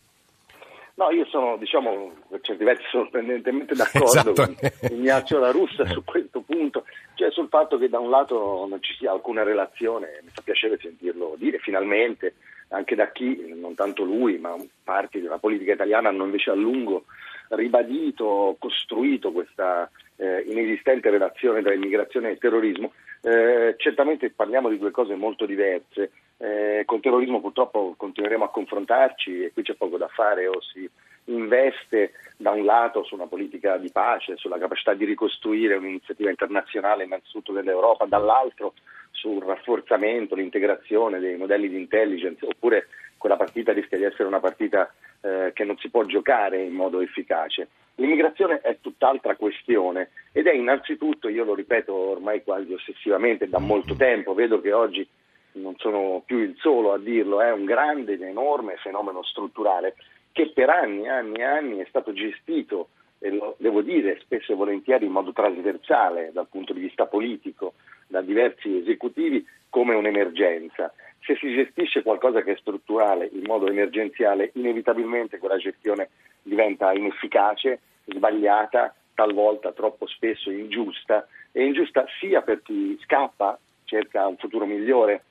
No, 0.97 1.11
io 1.11 1.27
sono, 1.27 1.57
diciamo, 1.57 2.13
per 2.29 2.41
certi 2.43 2.63
versi 2.63 2.85
sorprendentemente 2.89 3.75
d'accordo 3.75 4.07
esatto. 4.07 4.33
con 4.33 4.57
Ignazio 4.97 5.41
La 5.41 5.51
Russa 5.51 5.85
su 5.87 6.05
questo 6.05 6.41
punto, 6.43 6.85
cioè 7.15 7.33
sul 7.33 7.49
fatto 7.49 7.79
che 7.79 7.89
da 7.89 7.99
un 7.99 8.11
lato 8.11 8.65
non 8.69 8.81
ci 8.81 8.95
sia 8.97 9.11
alcuna 9.11 9.43
relazione, 9.43 10.21
mi 10.23 10.31
fa 10.33 10.43
piacere 10.43 10.79
sentirlo 10.81 11.35
dire 11.37 11.59
finalmente, 11.59 12.35
anche 12.69 12.95
da 12.95 13.11
chi, 13.11 13.53
non 13.57 13.75
tanto 13.75 14.05
lui, 14.05 14.39
ma 14.39 14.55
parti 14.85 15.21
della 15.21 15.39
politica 15.39 15.73
italiana 15.73 16.11
hanno 16.11 16.25
invece 16.25 16.51
a 16.51 16.55
lungo 16.55 17.07
ribadito, 17.51 18.57
costruito 18.59 19.33
questa 19.33 19.91
eh, 20.17 20.45
inesistente 20.49 21.11
relazione 21.11 21.63
tra 21.63 21.75
immigrazione 21.75 22.31
e 22.31 22.39
terrorismo. 22.39 22.93
Eh, 23.23 23.75
certamente 23.79 24.31
parliamo 24.31 24.69
di 24.69 24.79
due 24.79 24.91
cose 24.91 25.15
molto 25.15 25.47
diverse. 25.47 26.11
Eh, 26.37 26.83
con 26.85 27.01
terrorismo 27.01 27.41
purtroppo 27.41 27.95
continueremo 27.97 28.45
a 28.45 28.51
confrontarci 28.51 29.45
e 29.45 29.53
qui 29.53 29.63
c'è 29.63 29.75
poco 29.75 29.97
da 29.97 30.09
fare 30.09 30.49
o 30.49 30.61
si 30.61 30.89
investe 31.27 32.13
da 32.37 32.51
un 32.51 32.65
lato 32.65 33.05
su 33.05 33.15
una 33.15 33.27
politica 33.27 33.77
di 33.79 33.91
pace, 33.91 34.37
sulla 34.37 34.59
capacità 34.59 34.95
di 34.95 35.05
ricostruire 35.05 35.77
un'iniziativa 35.77 36.31
internazionale 36.31 37.05
innanzitutto 37.05 37.53
dell'Europa, 37.53 38.05
dall'altro 38.05 38.75
sul 39.11 39.43
rafforzamento, 39.43 40.35
l'integrazione 40.35 41.19
dei 41.19 41.37
modelli 41.37 41.69
di 41.69 41.79
intelligence, 41.79 42.45
oppure 42.45 42.89
quella 43.17 43.37
partita 43.37 43.73
rischia 43.73 43.97
di 43.97 44.05
essere 44.05 44.25
una 44.25 44.41
partita 44.41 44.93
eh, 45.25 45.53
che 45.55 45.65
non 45.65 45.79
si 45.79 45.89
può 45.89 46.05
giocare 46.05 46.63
in 46.63 46.75
modo 46.75 47.01
efficace. 47.01 47.69
L'immigrazione 47.95 48.61
è 48.61 48.77
tutt'altra 48.81 49.37
questione 49.37 50.11
ed 50.33 50.47
è 50.47 50.53
innanzitutto, 50.53 51.29
io 51.29 51.45
lo 51.45 51.55
ripeto 51.55 51.95
ormai 51.95 52.43
quasi 52.43 52.73
ossessivamente 52.75 53.49
da 53.49 53.59
molto 53.59 53.95
tempo, 53.95 54.35
vedo 54.35 54.61
che 54.61 54.73
oggi 54.73 55.09
non 55.53 55.75
sono 55.79 56.23
più 56.27 56.39
il 56.39 56.57
solo 56.59 56.93
a 56.93 56.99
dirlo, 56.99 57.41
è 57.41 57.51
un 57.53 57.65
grande 57.65 58.15
ed 58.15 58.23
enorme 58.23 58.77
fenomeno 58.77 59.23
strutturale 59.23 59.95
che 60.33 60.51
per 60.53 60.69
anni 60.69 61.05
e 61.05 61.09
anni 61.09 61.37
e 61.37 61.45
anni 61.45 61.79
è 61.79 61.87
stato 61.89 62.13
gestito, 62.13 62.89
e 63.21 63.31
lo 63.31 63.55
devo 63.59 63.81
dire 63.81 64.19
spesso 64.21 64.53
e 64.53 64.57
volentieri 64.57 65.07
in 65.07 65.13
modo 65.13 65.33
trasversale 65.33 66.31
dal 66.33 66.49
punto 66.51 66.75
di 66.75 66.81
vista 66.81 67.07
politico, 67.07 67.75
da 68.09 68.21
diversi 68.21 68.77
esecutivi, 68.77 69.47
come 69.71 69.95
un'emergenza. 69.95 70.93
Se 71.25 71.37
si 71.37 71.55
gestisce 71.55 72.03
qualcosa 72.03 72.43
che 72.43 72.53
è 72.53 72.57
strutturale 72.57 73.31
in 73.33 73.45
modo 73.45 73.67
emergenziale, 73.67 74.51
inevitabilmente 74.55 75.39
quella 75.39 75.57
gestione 75.57 76.11
diventa 76.43 76.93
inefficace, 76.93 77.81
sbagliata, 78.05 78.95
talvolta 79.15 79.73
troppo 79.73 80.07
spesso 80.07 80.51
ingiusta, 80.51 81.27
e 81.51 81.65
ingiusta 81.65 82.05
sia 82.21 82.43
per 82.43 82.61
chi 82.63 82.99
scappa, 83.05 83.59
cerca 83.85 84.27
un 84.27 84.37
futuro 84.37 84.67
migliore 84.67 85.23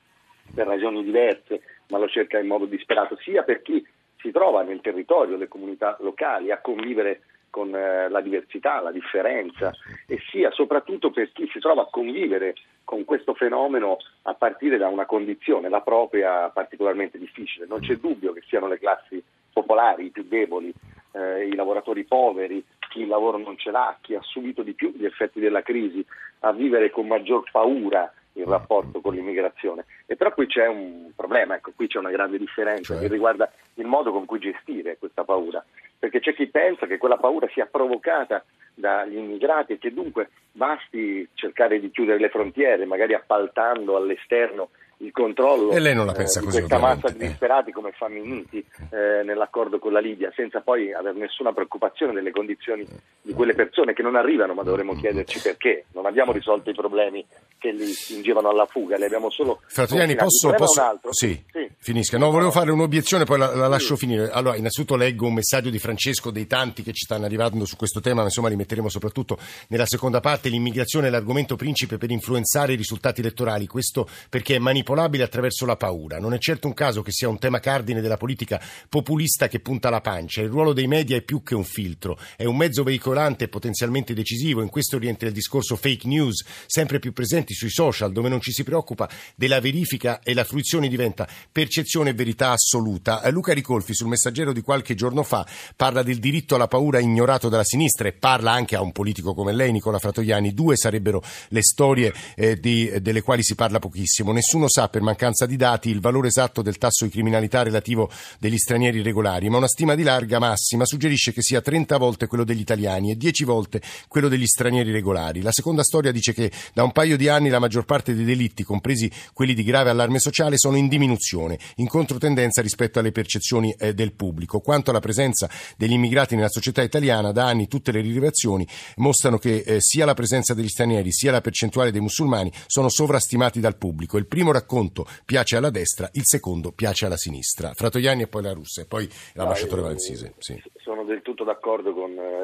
per 0.55 0.65
ragioni 0.65 1.03
diverse, 1.03 1.61
ma 1.89 1.99
lo 1.99 2.07
cerca 2.07 2.39
in 2.39 2.47
modo 2.47 2.65
disperato, 2.65 3.15
sia 3.17 3.43
per 3.43 3.61
chi 3.61 3.85
si 4.17 4.31
trova 4.31 4.63
nel 4.63 4.81
territorio, 4.81 5.37
le 5.37 5.47
comunità 5.47 5.97
locali, 5.99 6.49
a 6.49 6.59
convivere 6.59 7.21
con 7.53 7.75
eh, 7.75 8.09
la 8.09 8.19
diversità, 8.19 8.81
la 8.81 8.91
differenza 8.91 9.71
e 10.07 10.17
sia 10.31 10.49
soprattutto 10.49 11.11
per 11.11 11.31
chi 11.31 11.47
si 11.53 11.59
trova 11.59 11.83
a 11.83 11.87
convivere 11.91 12.55
con 12.83 13.05
questo 13.05 13.35
fenomeno 13.35 13.97
a 14.23 14.33
partire 14.33 14.77
da 14.77 14.87
una 14.87 15.05
condizione, 15.05 15.69
la 15.69 15.81
propria, 15.81 16.49
particolarmente 16.49 17.19
difficile. 17.19 17.67
Non 17.67 17.81
c'è 17.81 17.97
dubbio 17.97 18.33
che 18.33 18.41
siano 18.47 18.67
le 18.67 18.79
classi 18.79 19.23
popolari, 19.53 20.05
i 20.05 20.09
più 20.09 20.23
deboli, 20.23 20.73
eh, 21.11 21.45
i 21.45 21.53
lavoratori 21.53 22.05
poveri, 22.05 22.65
chi 22.89 23.01
il 23.01 23.07
lavoro 23.07 23.37
non 23.37 23.55
ce 23.55 23.69
l'ha, 23.69 23.97
chi 24.01 24.15
ha 24.15 24.21
subito 24.23 24.63
di 24.63 24.73
più 24.73 24.91
gli 24.95 25.05
effetti 25.05 25.39
della 25.39 25.61
crisi, 25.61 26.03
a 26.39 26.51
vivere 26.53 26.89
con 26.89 27.05
maggior 27.05 27.43
paura 27.51 28.11
il 28.33 28.45
rapporto 28.45 28.99
con 28.99 29.13
l'immigrazione. 29.13 29.85
E 30.07 30.15
però 30.15 30.33
qui 30.33 30.47
c'è 30.47 30.67
un 30.67 31.11
problema, 31.15 31.55
ecco, 31.55 31.71
qui 31.75 31.87
c'è 31.87 31.99
una 31.99 32.09
grande 32.09 32.39
differenza 32.39 32.93
cioè. 32.93 33.03
che 33.03 33.07
riguarda 33.13 33.51
il 33.75 33.85
modo 33.85 34.11
con 34.11 34.25
cui 34.25 34.39
gestire 34.39 34.97
questa 34.97 35.23
paura, 35.23 35.63
perché 36.03 36.19
c'è 36.19 36.33
chi 36.33 36.47
pensa 36.47 36.85
che 36.85 36.97
quella 36.97 37.15
paura 37.15 37.47
sia 37.53 37.65
provocata 37.65 38.43
dagli 38.73 39.15
immigrati 39.15 39.71
e 39.71 39.77
che 39.77 39.93
dunque 39.93 40.31
basti 40.51 41.25
cercare 41.33 41.79
di 41.79 41.91
chiudere 41.91 42.19
le 42.19 42.27
frontiere, 42.27 42.83
magari 42.83 43.13
appaltando 43.13 43.95
all'esterno 43.95 44.71
il 45.03 45.11
controllo 45.11 45.71
e 45.71 45.79
lei 45.79 45.93
non 45.93 46.05
la 46.05 46.13
pensa 46.13 46.39
eh, 46.39 46.43
così, 46.43 46.61
di 46.61 46.67
questa 46.67 46.85
massa 46.85 47.09
di 47.09 47.19
disperati 47.19 47.71
come 47.71 47.91
fa 47.91 48.07
Minniti 48.07 48.63
eh, 48.91 49.23
nell'accordo 49.23 49.79
con 49.79 49.91
la 49.91 49.99
Libia, 49.99 50.31
senza 50.35 50.61
poi 50.61 50.93
avere 50.93 51.17
nessuna 51.17 51.51
preoccupazione 51.51 52.13
delle 52.13 52.31
condizioni 52.31 52.85
di 53.21 53.33
quelle 53.33 53.53
persone 53.53 53.93
che 53.93 54.01
non 54.01 54.15
arrivano, 54.15 54.53
ma 54.53 54.63
dovremmo 54.63 54.95
chiederci 54.95 55.39
perché. 55.39 55.85
Non 55.93 56.05
abbiamo 56.05 56.31
risolto 56.31 56.69
i 56.69 56.73
problemi 56.73 57.25
che 57.57 57.71
li 57.71 57.85
spingevano 57.87 58.49
alla 58.49 58.65
fuga, 58.65 58.97
li 58.97 59.05
abbiamo 59.05 59.29
solo... 59.29 59.61
Fratelli, 59.65 60.15
posso... 60.15 60.51
posso... 60.51 60.99
Sì, 61.11 61.41
sì, 61.51 61.69
finisca. 61.77 62.17
No, 62.17 62.31
volevo 62.31 62.51
fare 62.51 62.71
un'obiezione, 62.71 63.25
poi 63.25 63.37
la, 63.37 63.55
la 63.55 63.67
lascio 63.67 63.95
sì. 63.95 64.05
finire. 64.05 64.29
Allora, 64.29 64.55
innanzitutto 64.55 64.95
leggo 64.95 65.27
un 65.27 65.33
messaggio 65.33 65.69
di 65.69 65.79
Francesco 65.79 66.31
dei 66.31 66.47
tanti 66.47 66.83
che 66.83 66.91
ci 66.91 67.05
stanno 67.05 67.25
arrivando 67.25 67.65
su 67.65 67.75
questo 67.75 67.99
tema, 67.99 68.19
ma 68.19 68.25
insomma 68.25 68.49
li 68.49 68.55
metteremo 68.55 68.89
soprattutto 68.89 69.37
nella 69.69 69.85
seconda 69.85 70.19
parte. 70.19 70.49
L'immigrazione 70.49 71.07
è 71.07 71.09
l'argomento 71.09 71.55
principe 71.55 71.97
per 71.97 72.11
influenzare 72.11 72.73
i 72.73 72.77
risultati 72.77 73.21
elettorali, 73.21 73.67
questo 73.67 74.07
perché 74.29 74.55
è 74.55 74.59
manipolabile 74.93 75.23
attraverso 75.23 75.65
la 75.65 75.75
paura. 75.75 76.19
Non 76.19 76.33
è 76.33 76.37
certo 76.37 76.67
un 76.67 76.73
caso 76.73 77.01
che 77.01 77.11
sia 77.11 77.27
un 77.27 77.39
tema 77.39 77.59
cardine 77.59 78.01
della 78.01 78.17
politica 78.17 78.61
populista 78.87 79.47
che 79.47 79.59
punta 79.59 79.89
la 79.89 80.01
pancia. 80.01 80.41
Il 80.41 80.49
ruolo 80.49 80.73
dei 80.73 80.87
media 80.87 81.17
è 81.17 81.21
più 81.21 81.41
che 81.43 81.55
un 81.55 81.63
filtro, 81.63 82.17
è 82.37 82.45
un 82.45 82.55
mezzo 82.55 82.83
veicolante 82.83 83.45
e 83.45 83.47
potenzialmente 83.47 84.13
decisivo. 84.13 84.61
In 84.61 84.69
questo 84.69 84.95
orienta 84.95 85.25
il 85.25 85.31
discorso 85.31 85.75
fake 85.75 86.07
news, 86.07 86.43
sempre 86.67 86.99
più 86.99 87.11
presenti 87.11 87.53
sui 87.53 87.69
social, 87.69 88.11
dove 88.11 88.29
non 88.29 88.39
ci 88.39 88.51
si 88.51 88.63
preoccupa 88.63 89.09
della 89.35 89.59
verifica 89.59 90.21
e 90.21 90.33
la 90.33 90.43
fruizione 90.43 90.87
diventa 90.87 91.27
percezione 91.51 92.11
e 92.11 92.13
verità 92.13 92.51
assoluta. 92.51 93.21
Eh, 93.23 93.31
Luca 93.31 93.53
Ricolfi 93.53 93.93
sul 93.93 94.07
messaggero 94.07 94.53
di 94.53 94.61
qualche 94.61 94.95
giorno 94.95 95.23
fa 95.23 95.45
parla 95.75 96.03
del 96.03 96.19
diritto 96.19 96.55
alla 96.55 96.67
paura 96.67 96.99
ignorato 96.99 97.49
dalla 97.49 97.63
sinistra 97.63 98.07
e 98.07 98.13
parla 98.13 98.51
anche 98.51 98.75
a 98.75 98.81
un 98.81 98.91
politico 98.91 99.33
come 99.33 99.53
lei, 99.53 99.71
Nicola 99.71 99.99
Fratoiani. 99.99 100.53
Due 100.53 100.75
sarebbero 100.75 101.23
le 101.49 101.61
storie 101.63 102.13
eh, 102.35 102.59
di, 102.59 102.91
delle 103.01 103.21
quali 103.21 103.43
si 103.43 103.55
parla 103.55 103.79
pochissimo. 103.79 104.31
Nessuno 104.31 104.67
sa 104.69 104.82
per 104.89 105.01
mancanza 105.01 105.45
di 105.45 105.57
dati 105.57 105.89
il 105.89 105.99
valore 105.99 106.29
esatto 106.29 106.61
del 106.61 106.77
tasso 106.77 107.05
di 107.05 107.11
criminalità 107.11 107.61
relativo 107.61 108.09
degli 108.39 108.57
stranieri 108.57 108.99
irregolari, 108.99 109.49
ma 109.49 109.57
una 109.57 109.67
stima 109.67 109.93
di 109.95 110.03
larga 110.03 110.39
massima 110.39 110.85
suggerisce 110.85 111.33
che 111.33 111.41
sia 111.41 111.61
30 111.61 111.97
volte 111.97 112.27
quello 112.27 112.43
degli 112.43 112.61
italiani 112.61 113.11
e 113.11 113.15
10 113.15 113.43
volte 113.43 113.81
quello 114.07 114.27
degli 114.27 114.47
stranieri 114.47 114.91
regolari. 114.91 115.41
La 115.41 115.51
seconda 115.51 115.83
storia 115.83 116.11
dice 116.11 116.33
che 116.33 116.51
da 116.73 116.83
un 116.83 116.91
paio 116.91 117.15
di 117.17 117.27
anni 117.27 117.41
anni 117.43 117.49
la 117.49 117.59
maggior 117.59 117.85
parte 117.85 118.15
dei 118.15 118.23
delitti, 118.23 118.63
compresi 118.63 119.11
quelli 119.33 119.53
di 119.53 119.63
grave 119.63 119.89
allarme 119.89 120.19
sociale, 120.19 120.57
sono 120.57 120.77
in 120.77 120.87
diminuzione, 120.87 121.59
in 121.75 121.87
controtendenza 121.87 122.61
rispetto 122.61 122.99
alle 122.99 123.11
percezioni 123.11 123.73
eh, 123.77 123.93
del 123.93 124.13
pubblico. 124.13 124.59
Quanto 124.61 124.89
alla 124.91 124.99
presenza 124.99 125.49
degli 125.77 125.91
immigrati 125.91 126.35
nella 126.35 126.49
società 126.49 126.81
italiana, 126.81 127.31
da 127.31 127.47
anni 127.47 127.67
tutte 127.67 127.91
le 127.91 128.01
rilevazioni 128.01 128.67
mostrano 128.97 129.37
che 129.37 129.57
eh, 129.57 129.77
sia 129.79 130.05
la 130.05 130.13
presenza 130.13 130.53
degli 130.53 130.67
stranieri 130.67 131.11
sia 131.11 131.31
la 131.31 131.41
percentuale 131.41 131.91
dei 131.91 132.01
musulmani 132.01 132.51
sono 132.67 132.89
sovrastimati 132.89 133.59
dal 133.59 133.77
pubblico. 133.77 134.17
Il 134.17 134.27
primo 134.27 134.51
racconto 134.63 135.05
piace 135.25 135.57
alla 135.57 135.69
destra, 135.69 136.09
il 136.13 136.25
secondo 136.25 136.71
piace 136.71 137.05
alla 137.05 137.17
sinistra. 137.17 137.73
Fratoiani 137.73 138.23
e 138.23 138.27
poi 138.27 138.41
la 138.41 138.53
Russia 138.53 138.83
e 138.83 138.85
poi 138.85 139.07
l'ambasciatore 139.33 139.81
Valensise. 139.81 140.33
Sì. 140.39 140.61
Sono 140.77 141.03
del 141.03 141.21
tutto 141.21 141.43
d'accordo 141.43 141.93
con 141.93 142.11
eh, 142.11 142.42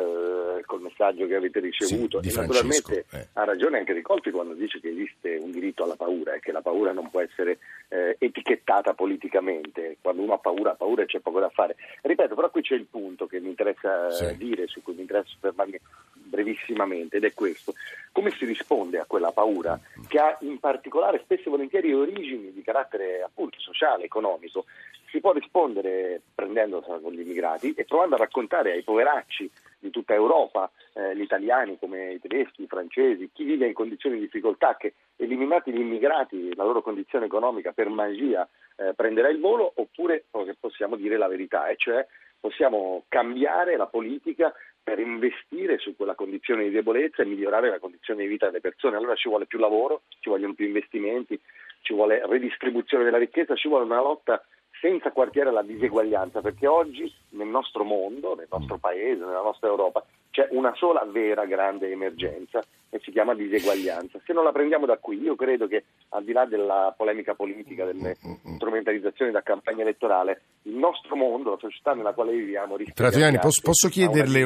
col 0.65 0.81
messaggio 0.81 1.27
che 1.27 1.35
avete 1.35 1.59
ricevuto 1.59 2.21
sì, 2.21 2.29
e 2.29 2.41
naturalmente 2.41 3.05
eh. 3.11 3.27
ha 3.33 3.43
ragione 3.43 3.79
anche 3.79 3.93
Ricolfi 3.93 4.31
quando 4.31 4.53
dice 4.53 4.79
che 4.79 4.89
esiste 4.89 5.37
un 5.37 5.51
diritto 5.51 5.83
alla 5.83 5.95
paura 5.95 6.33
e 6.33 6.39
che 6.39 6.51
la 6.51 6.61
paura 6.61 6.91
non 6.91 7.09
può 7.09 7.21
essere 7.21 7.59
eh, 7.89 8.15
etichettata 8.19 8.93
politicamente. 8.93 9.97
Quando 10.01 10.21
uno 10.21 10.33
ha 10.33 10.37
paura, 10.37 10.71
ha 10.71 10.75
paura 10.75 11.03
e 11.03 11.05
c'è 11.05 11.19
poco 11.19 11.39
da 11.39 11.49
fare. 11.49 11.75
Ripeto, 12.01 12.35
però 12.35 12.49
qui 12.49 12.61
c'è 12.61 12.75
il 12.75 12.87
punto 12.89 13.27
che 13.27 13.39
mi 13.39 13.49
interessa 13.49 14.09
sì. 14.11 14.37
dire, 14.37 14.67
su 14.67 14.81
cui 14.81 14.93
mi 14.93 15.01
interessa 15.01 15.35
fermarmi 15.39 15.79
brevissimamente, 16.13 17.17
ed 17.17 17.23
è 17.23 17.33
questo. 17.33 17.73
Come 18.11 18.31
si 18.31 18.45
risponde 18.45 18.99
a 18.99 19.05
quella 19.05 19.31
paura 19.31 19.79
che 20.07 20.19
ha 20.19 20.37
in 20.41 20.59
particolare 20.59 21.19
spesso 21.23 21.47
e 21.47 21.51
volentieri 21.51 21.93
origini 21.93 22.53
di 22.53 22.61
carattere 22.61 23.21
appunto 23.21 23.59
sociale, 23.59 24.03
economico? 24.03 24.65
Si 25.09 25.19
può 25.19 25.33
rispondere 25.33 26.21
prendendosela 26.35 26.99
con 26.99 27.13
gli 27.13 27.21
immigrati 27.21 27.73
e 27.75 27.83
provando 27.83 28.15
a 28.15 28.19
raccontare 28.19 28.73
ai 28.73 28.83
poveracci 28.83 29.49
di 29.79 29.89
tutta 29.89 30.13
Europa, 30.13 30.69
eh, 30.93 31.15
gli 31.15 31.21
italiani 31.21 31.77
come 31.79 32.13
i 32.13 32.19
tedeschi, 32.19 32.63
i 32.63 32.67
francesi, 32.67 33.29
chi 33.33 33.43
vive 33.43 33.67
in 33.67 33.73
condizioni 33.73 34.15
di 34.15 34.21
difficoltà 34.21 34.75
che 34.77 34.93
eliminati 35.15 35.71
gli 35.71 35.79
immigrati, 35.79 36.53
la 36.55 36.63
loro 36.63 36.81
condizione 36.81 37.25
economica 37.25 37.71
per 37.71 37.89
magia 37.89 38.47
eh, 38.75 38.93
prenderà 38.93 39.29
il 39.29 39.39
volo, 39.39 39.71
oppure 39.75 40.25
possiamo 40.59 40.95
dire 40.95 41.17
la 41.17 41.27
verità, 41.27 41.67
e 41.67 41.75
cioè 41.77 42.05
possiamo 42.39 43.03
cambiare 43.07 43.75
la 43.75 43.87
politica 43.87 44.53
per 44.81 44.99
investire 44.99 45.77
su 45.77 45.95
quella 45.95 46.15
condizione 46.15 46.63
di 46.63 46.71
debolezza 46.71 47.21
e 47.21 47.25
migliorare 47.25 47.69
la 47.69 47.79
condizione 47.79 48.23
di 48.23 48.27
vita 48.27 48.47
delle 48.47 48.61
persone. 48.61 48.97
Allora 48.97 49.15
ci 49.15 49.27
vuole 49.27 49.45
più 49.45 49.59
lavoro, 49.59 50.03
ci 50.19 50.29
vogliono 50.29 50.53
più 50.53 50.65
investimenti, 50.65 51.39
ci 51.81 51.93
vuole 51.93 52.25
redistribuzione 52.25 53.03
della 53.03 53.17
ricchezza, 53.17 53.55
ci 53.55 53.67
vuole 53.67 53.85
una 53.85 54.01
lotta 54.01 54.43
senza 54.81 55.11
quartiere 55.11 55.49
alla 55.49 55.63
diseguaglianza, 55.63 56.41
perché 56.41 56.67
oggi 56.67 57.11
nel 57.29 57.47
nostro 57.47 57.83
mondo, 57.83 58.35
nel 58.35 58.47
nostro 58.49 58.77
paese, 58.77 59.23
nella 59.23 59.41
nostra 59.41 59.67
Europa, 59.67 60.05
c'è 60.31 60.47
una 60.51 60.73
sola 60.75 61.03
vera 61.05 61.45
grande 61.45 61.91
emergenza 61.91 62.63
e 62.89 62.99
si 63.03 63.11
chiama 63.11 63.35
diseguaglianza. 63.35 64.19
Se 64.25 64.33
non 64.33 64.43
la 64.43 64.51
prendiamo 64.51 64.85
da 64.85 64.97
qui, 64.97 65.19
io 65.21 65.35
credo 65.35 65.67
che 65.67 65.85
al 66.09 66.23
di 66.23 66.31
là 66.31 66.45
della 66.45 66.93
polemica 66.95 67.33
politica, 67.33 67.85
delle 67.85 68.17
strumentalizzazioni 68.55 69.31
da 69.31 69.41
campagna 69.41 69.81
elettorale, 69.81 70.41
il 70.63 70.75
nostro 70.75 71.15
mondo, 71.15 71.51
la 71.51 71.57
società 71.59 71.93
nella 71.93 72.13
quale 72.13 72.31
viviamo, 72.31 72.77
di 72.77 72.91
posso, 73.39 73.61
posso 73.61 73.89
chiederle 73.89 74.43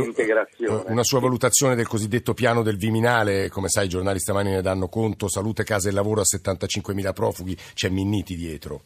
una 0.88 1.04
sua 1.04 1.20
valutazione 1.20 1.75
del 1.75 1.88
cosiddetto 1.88 2.34
piano 2.34 2.63
del 2.63 2.78
Viminale? 2.78 3.50
Come 3.50 3.70
sai, 3.70 3.86
i 3.86 3.90
giornali 3.90 4.20
stamani 4.20 4.52
ne 4.52 4.62
danno 4.62 4.88
conto, 4.88 5.30
salute, 5.30 5.63
casa 5.63 5.90
e 5.90 5.94
lavoro 5.94 6.22
a 6.22 6.25
75.000 6.25 7.13
profughi, 7.13 7.56
c'è 7.74 7.90
Minniti 7.90 8.36
dietro. 8.36 8.82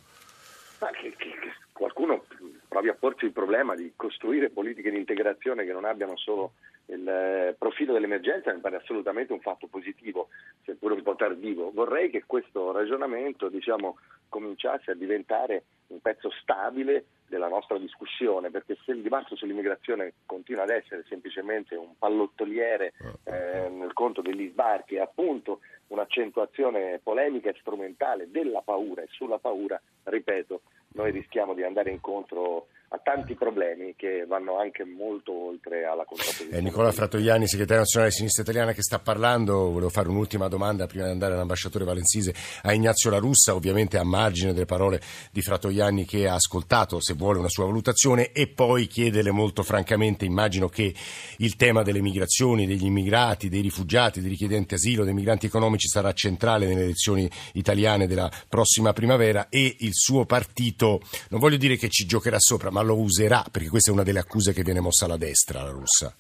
Provi 2.88 2.90
a 2.90 2.94
porsi 2.94 3.26
il 3.26 3.32
problema 3.34 3.76
di 3.76 3.92
costruire 3.98 4.50
politiche 4.50 4.90
di 4.90 4.98
integrazione 4.98 5.66
che 5.66 5.74
non 5.74 5.84
abbiano 5.84 6.16
solo 6.16 6.54
il 6.86 7.06
eh, 7.06 7.54
profilo 7.58 7.92
dell'emergenza 7.92 8.54
mi 8.54 8.62
pare 8.62 8.78
assolutamente 8.78 9.34
un 9.34 9.42
fatto 9.42 9.68
positivo, 9.68 10.30
seppur 10.64 10.94
un 10.94 11.04
po' 11.04 11.16
tardivo. 11.16 11.72
Vorrei 11.72 12.10
che 12.10 12.24
questo 12.26 12.72
ragionamento 12.72 13.50
diciamo, 13.50 13.98
cominciasse 14.30 14.92
a 14.92 14.96
diventare 14.96 15.64
un 15.88 16.00
pezzo 16.00 16.30
stabile 16.42 17.08
della 17.28 17.50
nostra 17.50 17.78
discussione, 17.78 18.52
perché 18.52 18.78
se 18.86 18.92
il 18.92 19.02
dibattito 19.02 19.36
sull'immigrazione 19.36 20.14
continua 20.26 20.64
ad 20.64 20.70
essere 20.70 21.04
semplicemente 21.10 21.76
un 21.76 21.98
pallottoliere 21.98 22.94
eh, 23.26 23.68
nel 23.70 23.92
conto 23.92 24.22
degli 24.22 24.50
sbarchi 24.50 24.96
e 24.96 25.02
appunto 25.02 25.60
un'accentuazione 25.88 27.02
polemica 27.04 27.50
e 27.50 27.58
strumentale 27.60 28.32
della 28.32 28.62
paura 28.62 29.02
e 29.02 29.08
sulla 29.10 29.40
paura, 29.40 29.82
ripeto, 30.04 30.62
noi 30.94 31.12
rischiamo 31.12 31.54
di 31.54 31.64
andare 31.64 31.92
incontro 31.92 32.68
a 32.90 33.00
tanti 33.04 33.36
problemi 33.36 33.96
che 33.98 34.26
vanno 34.26 34.60
anche 34.60 34.86
molto 34.86 35.48
oltre 35.48 35.86
alla 35.86 36.06
contrapposizione. 36.06 36.58
È 36.58 36.62
Nicola 36.62 36.92
Frattoiani, 36.92 37.46
segretario 37.46 37.82
nazionale 37.82 38.12
di 38.12 38.18
sinistra 38.18 38.44
italiana, 38.44 38.72
che 38.72 38.82
sta 38.82 39.00
parlando. 39.00 39.72
Volevo 39.72 39.90
fare 39.90 40.08
un'ultima 40.08 40.48
domanda 40.48 40.88
prima 40.88 41.06
di 41.06 41.12
andare 41.12 41.34
all'ambasciatore 41.34 41.84
Valenzise 41.84 42.34
a 42.62 42.74
Ignazio 42.74 43.10
La 43.10 43.18
Russa, 43.18 43.56
ovviamente 43.56 43.98
a 43.98 44.04
margine 44.04 44.54
delle 44.54 44.66
parole 44.66 45.02
di 45.32 45.42
Frattoiani 45.42 46.06
che 46.06 46.28
ha 46.28 46.36
ascoltato, 46.36 47.02
se 47.02 47.14
vuole 47.14 47.40
una 47.40 47.50
sua 47.50 47.66
valutazione, 47.66 48.32
e 48.32 48.48
poi 48.48 48.88
chiederle 48.88 49.32
molto 49.32 49.64
francamente, 49.64 50.24
immagino 50.24 50.70
che 50.70 50.94
il 51.38 51.56
tema 51.58 51.84
delle 51.84 52.02
migrazioni, 52.02 52.66
degli 52.66 52.86
immigrati, 52.86 53.50
dei 53.50 53.62
rifugiati, 53.62 54.22
dei 54.22 54.30
richiedenti 54.30 54.76
asilo, 54.76 55.04
dei 55.04 55.14
migranti 55.14 55.46
economici 55.46 55.90
sarà 55.90 56.14
centrale 56.14 56.68
nelle 56.68 56.84
elezioni 56.84 57.30
italiane 57.54 58.08
della 58.08 58.32
prossima 58.48 58.94
primavera 58.94 59.50
e 59.50 59.76
il 59.80 59.94
suo 59.94 60.26
partito, 60.26 61.02
non 61.30 61.42
voglio 61.42 61.58
dire 61.58 61.76
che 61.76 61.90
ci 61.90 62.06
giocherà 62.06 62.40
sopra, 62.40 62.72
ma 62.78 62.84
lo 62.84 63.00
userà, 63.00 63.44
perché 63.52 63.70
questa 63.70 63.90
è 63.90 63.94
una 63.94 64.04
delle 64.04 64.20
accuse 64.20 64.54
che 64.54 64.62
viene 64.62 64.82
mossa 64.82 65.06
alla 65.06 65.18
destra, 65.18 65.64
la 65.64 65.72
russa. 65.72 66.14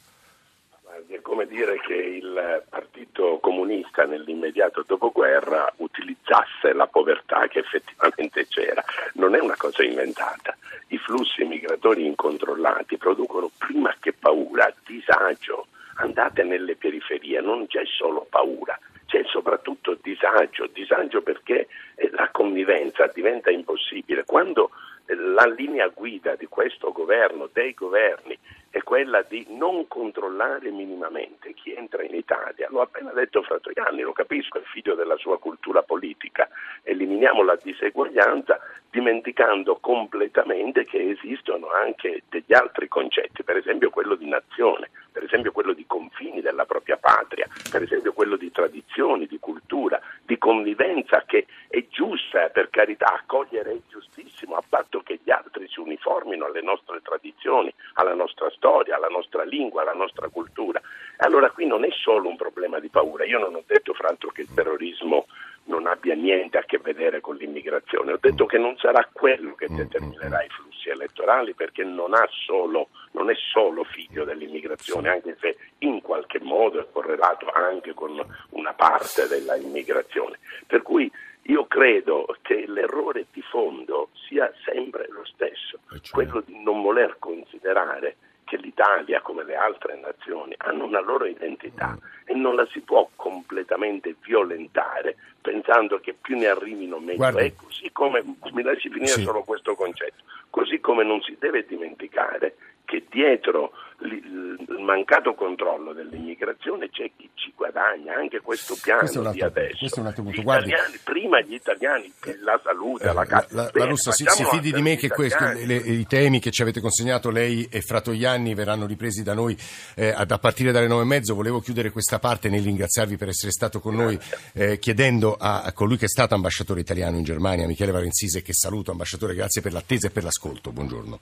È 1.07 1.21
come 1.21 1.45
dire 1.45 1.79
che 1.85 1.93
il 1.93 2.63
Partito 2.67 3.37
Comunista 3.39 4.05
nell'immediato 4.05 4.83
dopoguerra 4.85 5.71
utilizzasse 5.77 6.73
la 6.73 6.87
povertà 6.87 7.47
che 7.47 7.59
effettivamente 7.59 8.47
c'era. 8.47 8.83
Non 9.13 9.35
è 9.35 9.39
una 9.39 9.55
cosa 9.55 9.83
inventata. 9.83 10.57
I 10.87 10.97
flussi 10.97 11.43
migratori 11.43 12.07
incontrollati 12.07 12.97
producono 12.97 13.51
prima 13.55 13.95
che 13.99 14.13
paura, 14.13 14.73
disagio. 14.83 15.67
Andate 15.97 16.41
nelle 16.41 16.75
periferie, 16.75 17.39
non 17.39 17.67
c'è 17.67 17.83
solo 17.85 18.25
paura, 18.27 18.77
c'è 19.05 19.23
soprattutto 19.25 19.95
disagio, 20.01 20.67
disagio 20.73 21.21
perché 21.21 21.67
la 22.13 22.29
convivenza 22.31 23.05
diventa 23.13 23.51
impossibile. 23.51 24.25
Quando 24.25 24.71
la 25.15 25.45
linea 25.45 25.87
guida 25.87 26.35
di 26.35 26.47
questo 26.47 26.91
governo, 26.91 27.49
dei 27.51 27.73
governi, 27.73 28.37
è 28.77 28.83
quella 28.83 29.23
di 29.23 29.43
non 29.49 29.87
controllare 29.87 30.69
minimamente 30.69 31.53
chi 31.55 31.73
entra 31.73 32.03
in 32.03 32.13
Italia. 32.13 32.67
L'ho 32.69 32.81
appena 32.81 33.11
detto 33.11 33.41
Frattoianni, 33.41 34.01
lo 34.01 34.11
capisco, 34.11 34.59
è 34.59 34.61
figlio 34.71 34.93
della 34.93 35.17
sua 35.17 35.39
cultura 35.39 35.81
politica. 35.81 36.47
Eliminiamo 36.83 37.41
la 37.43 37.57
diseguaglianza 37.59 38.59
dimenticando 38.91 39.77
completamente 39.77 40.85
che 40.85 41.09
esistono 41.09 41.69
anche 41.71 42.23
degli 42.29 42.53
altri 42.53 42.87
concetti, 42.87 43.43
per 43.43 43.57
esempio 43.57 43.89
quello 43.89 44.13
di 44.13 44.27
nazione, 44.29 44.89
per 45.11 45.23
esempio 45.23 45.51
quello 45.51 45.73
di 45.73 45.85
confini 45.87 46.41
della 46.41 46.65
propria 46.65 46.97
patria, 46.97 47.47
per 47.71 47.81
esempio 47.81 48.13
quello 48.13 48.35
di 48.35 48.51
tradizioni, 48.51 49.25
di 49.25 49.39
cultura, 49.39 49.99
di 50.23 50.37
convivenza 50.37 51.23
che 51.25 51.47
è 51.67 51.83
giusta, 51.89 52.49
per 52.49 52.69
carità, 52.69 53.07
accogliere 53.07 53.71
è 53.71 53.77
giustissimo, 53.89 54.55
a 54.55 54.63
patto 54.67 55.01
che 55.01 55.19
gli 55.23 55.31
altri 55.31 55.67
si 55.67 55.79
uniformino 55.79 56.45
alle 56.45 56.61
nostre 56.61 57.01
tradizioni, 57.01 57.73
alla 57.93 58.13
nostra 58.13 58.49
storia, 58.51 58.66
alla 58.93 59.07
nostra 59.07 59.43
lingua, 59.43 59.81
alla 59.81 59.93
nostra 59.93 60.27
cultura. 60.29 60.81
Allora 61.17 61.49
qui 61.51 61.65
non 61.65 61.83
è 61.83 61.89
solo 61.91 62.29
un 62.29 62.35
problema 62.35 62.79
di 62.79 62.89
paura. 62.89 63.25
Io 63.25 63.39
non 63.39 63.55
ho 63.55 63.63
detto, 63.65 63.93
fra 63.93 64.07
l'altro, 64.07 64.29
che 64.29 64.41
il 64.41 64.53
terrorismo 64.53 65.25
non 65.67 65.85
abbia 65.85 66.15
niente 66.15 66.57
a 66.57 66.63
che 66.63 66.77
vedere 66.77 67.21
con 67.21 67.35
l'immigrazione, 67.35 68.13
ho 68.13 68.17
detto 68.19 68.45
che 68.45 68.57
non 68.57 68.77
sarà 68.77 69.07
quello 69.11 69.53
che 69.55 69.67
determinerà 69.69 70.43
i 70.43 70.49
flussi 70.49 70.89
elettorali 70.89 71.53
perché 71.53 71.83
non, 71.83 72.13
solo, 72.45 72.89
non 73.11 73.29
è 73.29 73.35
solo 73.35 73.83
figlio 73.83 74.23
dell'immigrazione, 74.23 75.09
anche 75.09 75.35
se 75.39 75.57
in 75.79 76.01
qualche 76.01 76.39
modo 76.39 76.79
è 76.79 76.87
correlato 76.89 77.49
anche 77.51 77.93
con 77.93 78.17
una 78.51 78.73
parte 78.73 79.27
della 79.27 79.55
immigrazione. 79.55 80.39
Per 80.65 80.81
cui 80.81 81.11
io 81.43 81.65
credo 81.65 82.25
che 82.41 82.65
l'errore 82.67 83.25
di 83.31 83.41
fondo 83.41 84.09
sia 84.27 84.51
sempre 84.65 85.07
lo 85.09 85.25
stesso, 85.25 85.79
cioè? 86.01 86.11
quello 86.11 86.41
di 86.45 86.61
non 86.61 86.81
voler 86.81 87.17
considerare 87.19 88.15
che 88.47 88.55
l'Italia, 88.55 89.19
come 89.19 89.43
le 89.43 89.55
altre 89.55 89.99
nazioni, 89.99 90.55
hanno 90.57 90.85
una 90.85 91.01
loro 91.01 91.25
identità 91.25 91.97
e 92.23 92.33
non 92.33 92.55
la 92.55 92.65
si 92.71 92.79
può 92.79 93.09
completamente 93.17 94.15
violentare 94.23 95.17
pensando 95.41 95.99
che 95.99 96.13
più 96.13 96.37
ne 96.37 96.47
arrivino 96.47 96.97
meglio 96.97 97.17
Guardi. 97.17 97.39
è, 97.41 97.53
così 97.55 97.91
come, 97.91 98.23
mi 98.53 98.63
lasci 98.63 98.89
finire 98.89 99.11
sì. 99.11 99.23
solo 99.23 99.43
questo 99.43 99.75
concetto, 99.75 100.23
così 100.49 100.79
come 100.79 101.03
non 101.03 101.21
si 101.21 101.35
deve 101.37 101.65
dimenticare 101.65 102.55
che 102.87 103.03
dietro 103.09 103.73
il 103.99 104.79
mancato 104.79 105.33
controllo 105.33 105.91
dell'immigrazione 105.91 106.89
c'è 106.89 107.11
chi 107.17 107.29
ci 107.33 107.51
guadagna 107.55 108.13
anche 108.15 108.39
questo 108.39 108.77
piano 108.81 108.99
questo 108.99 109.29
di 109.31 109.41
adesso. 109.41 109.77
Questo 109.79 109.97
è 109.97 110.01
un 110.01 110.07
altro 110.07 110.23
punto. 110.23 110.39
Gli 110.39 110.43
italiani, 110.43 110.99
prima 111.03 111.41
gli 111.41 111.53
italiani, 111.53 112.13
la 112.43 112.59
salute, 112.63 113.09
eh, 113.09 113.13
la. 113.13 113.25
La, 113.27 113.45
la, 113.49 113.71
la 113.73 113.85
Russa, 113.85 114.11
si, 114.11 114.23
si, 114.27 114.45
fidi 114.45 114.71
di 114.71 114.81
me 114.81 114.95
che 114.95 115.09
questo, 115.09 115.43
le, 115.43 115.75
i 115.75 116.05
temi 116.05 116.39
che 116.39 116.51
ci 116.51 116.61
avete 116.61 116.79
consegnato 116.79 117.29
lei 117.29 117.67
e 117.69 117.81
Fratoianni 117.81 118.53
verranno 118.53 118.85
ripresi 118.85 119.23
da 119.23 119.33
noi 119.33 119.57
eh, 119.95 120.13
a 120.15 120.25
partire 120.37 120.71
dalle 120.71 120.87
nove 120.87 121.01
e 121.01 121.05
mezzo. 121.05 121.35
Volevo 121.35 121.59
chiudere 121.59 121.89
questa 121.89 122.19
parte 122.19 122.47
nel 122.47 122.63
ringraziarvi 122.63 123.17
per 123.17 123.27
essere 123.27 123.51
stato 123.51 123.81
con 123.81 123.95
noi, 123.95 124.17
eh, 124.53 124.79
chiedendo 124.79 125.35
a, 125.37 125.63
a, 125.63 125.73
colui 125.73 125.97
che 125.97 126.05
è 126.05 126.09
stato 126.09 126.35
ambasciatore 126.35 126.79
italiano 126.79 127.17
in 127.17 127.23
Germania, 127.23 127.67
Michele 127.67 127.91
Valenzise, 127.91 128.41
che 128.41 128.53
saluto, 128.53 128.91
ambasciatore, 128.91 129.33
grazie 129.33 129.61
per 129.61 129.73
l'attesa 129.73 130.07
e 130.07 130.11
per 130.11 130.23
l'ascolto. 130.23 130.71
Buongiorno. 130.71 131.19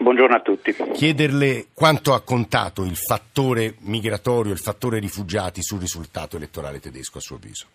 Buongiorno 0.00 0.36
a 0.36 0.40
tutti. 0.40 0.72
Chiederle 0.72 1.66
quanto 1.74 2.14
ha 2.14 2.22
contato 2.22 2.84
il 2.84 2.94
fattore 2.94 3.74
migratorio, 3.80 4.52
il 4.52 4.58
fattore 4.58 5.00
rifugiati 5.00 5.60
sul 5.60 5.80
risultato 5.80 6.36
elettorale 6.36 6.78
tedesco, 6.78 7.18
a 7.18 7.20
suo 7.20 7.34
avviso? 7.34 7.66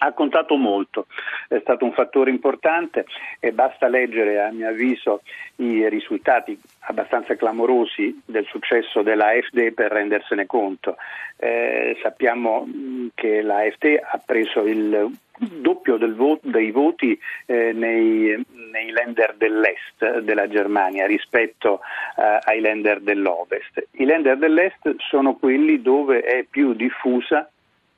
Ha 0.00 0.12
contato 0.12 0.54
molto, 0.56 1.06
è 1.48 1.58
stato 1.60 1.86
un 1.86 1.92
fattore 1.92 2.30
importante 2.30 3.06
e 3.40 3.52
basta 3.52 3.88
leggere 3.88 4.38
a 4.40 4.52
mio 4.52 4.68
avviso 4.68 5.22
i 5.56 5.88
risultati 5.88 6.56
abbastanza 6.80 7.34
clamorosi 7.36 8.20
del 8.26 8.44
successo 8.44 9.00
della 9.00 9.28
AfD 9.30 9.72
per 9.72 9.90
rendersene 9.90 10.44
conto. 10.44 10.96
Eh, 11.36 11.98
sappiamo 12.02 12.68
che 13.14 13.40
la 13.40 13.62
AfD 13.62 13.98
ha 14.00 14.20
preso 14.24 14.60
il 14.60 15.10
doppio 15.38 15.98
voto, 16.14 16.48
dei 16.48 16.70
voti 16.70 17.18
eh, 17.46 17.72
nei, 17.72 18.44
nei 18.72 18.90
lender 18.90 19.34
dell'est 19.36 20.20
della 20.20 20.48
Germania 20.48 21.06
rispetto 21.06 21.80
eh, 22.16 22.38
ai 22.50 22.60
lender 22.60 23.00
dell'ovest. 23.00 23.88
I 23.92 24.04
lender 24.04 24.36
dell'est 24.36 24.96
sono 24.98 25.34
quelli 25.36 25.80
dove 25.82 26.20
è 26.20 26.44
più 26.48 26.74
diffusa 26.74 27.48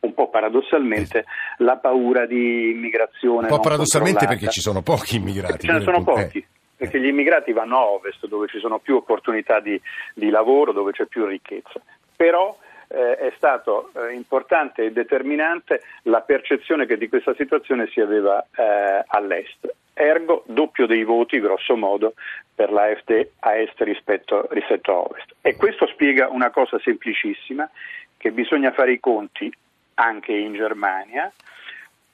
un 0.01 0.15
po' 0.15 0.29
paradossalmente 0.29 1.25
la 1.59 1.77
paura 1.77 2.27
di 2.27 2.71
immigrazione. 2.71 3.49
Un 3.49 3.57
po' 3.57 3.61
paradossalmente 3.61 4.27
perché 4.27 4.49
ci 4.49 4.61
sono 4.61 4.83
pochi 4.83 5.17
immigrati. 5.17 5.67
Ce 5.67 5.73
ne 5.73 5.81
sono 5.81 6.03
pochi. 6.03 6.39
Eh. 6.39 6.47
Perché 6.77 6.99
gli 6.99 7.09
immigrati 7.09 7.53
vanno 7.53 7.77
a 7.77 7.85
ovest 7.85 8.27
dove 8.27 8.47
ci 8.49 8.59
sono 8.59 8.79
più 8.79 8.97
opportunità 8.97 9.61
di, 9.61 9.79
di 10.15 10.31
lavoro, 10.31 10.73
dove 10.73 10.93
c'è 10.93 11.05
più 11.05 11.27
ricchezza. 11.27 11.79
Però 12.17 12.57
eh, 12.93 13.17
è 13.17 13.33
stato 13.37 13.91
eh, 13.95 14.13
importante 14.15 14.85
e 14.85 14.93
determinante 14.93 15.83
la 16.03 16.21
percezione 16.21 16.87
che 16.87 16.97
di 16.97 17.09
questa 17.09 17.35
situazione 17.35 17.87
si 17.89 18.01
aveva 18.01 18.45
eh, 18.55 19.05
all'est. 19.07 19.73
Ergo 19.95 20.43
doppio 20.47 20.87
dei 20.87 21.05
voti, 21.05 21.41
grosso 21.41 21.77
modo, 21.77 22.15
per 22.55 22.73
l'AFD 22.73 23.29
a 23.41 23.57
est 23.57 23.81
rispetto, 23.83 24.47
rispetto 24.51 24.93
a 24.93 24.99
ovest. 24.99 25.35
E 25.41 25.57
questo 25.57 25.87
spiega 25.87 26.29
una 26.29 26.51
cosa 26.51 26.79
semplicissima, 26.79 27.69
che 28.17 28.33
bisogna 28.33 28.73
fare 28.73 28.93
i 28.93 29.01
conti 29.01 29.53
anche 29.95 30.33
in 30.33 30.55
Germania, 30.55 31.31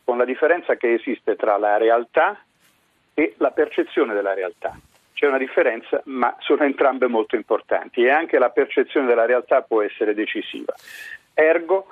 con 0.05 0.19
la 0.19 0.25
differenza 0.25 0.75
che 0.77 0.95
esiste 0.95 1.37
tra 1.37 1.57
la 1.57 1.77
realtà 1.77 2.39
e 3.15 3.35
la 3.39 3.51
percezione 3.51 4.15
della 4.15 4.35
realtà. 4.35 4.79
C'è 5.17 5.27
una 5.27 5.39
differenza, 5.39 6.03
ma 6.05 6.37
sono 6.41 6.65
entrambe 6.65 7.07
molto 7.07 7.37
importanti 7.37 8.03
e 8.03 8.11
anche 8.11 8.39
la 8.39 8.51
percezione 8.51 9.07
della 9.07 9.25
realtà 9.25 9.63
può 9.63 9.81
essere 9.81 10.13
decisiva. 10.13 10.75
Ergo, 11.33 11.87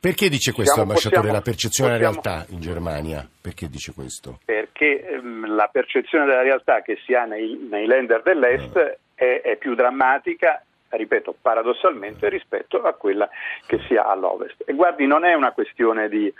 perché 0.00 0.30
dice 0.30 0.52
questo, 0.52 0.72
possiamo, 0.72 0.90
ambasciatore, 0.92 1.20
possiamo, 1.20 1.38
la 1.38 1.44
percezione 1.44 1.90
possiamo, 1.98 2.12
della 2.12 2.30
realtà 2.32 2.52
in 2.54 2.60
Germania? 2.60 3.28
Perché 3.42 3.68
dice 3.68 3.92
questo? 3.92 4.38
Perché 4.42 5.06
ehm, 5.06 5.54
la 5.54 5.68
percezione 5.70 6.24
della 6.24 6.40
realtà 6.40 6.80
che 6.80 6.96
si 7.04 7.12
ha 7.12 7.26
nei, 7.26 7.66
nei 7.68 7.86
lender 7.86 8.22
dell'Est 8.22 8.74
eh. 8.76 8.98
è, 9.14 9.40
è, 9.42 9.56
più 9.56 9.74
drammatica 9.74 10.62
ripeto, 10.88 11.36
paradossalmente 11.42 12.30
rispetto 12.30 12.80
a 12.82 12.94
quella 12.94 13.28
che 13.66 13.80
si 13.86 13.96
ha 13.96 14.04
all'ovest. 14.04 14.62
E 14.64 14.72
guardi, 14.72 15.06
non 15.06 15.24
è 15.24 15.34
una 15.34 15.52
questione 15.52 16.08
di 16.08 16.32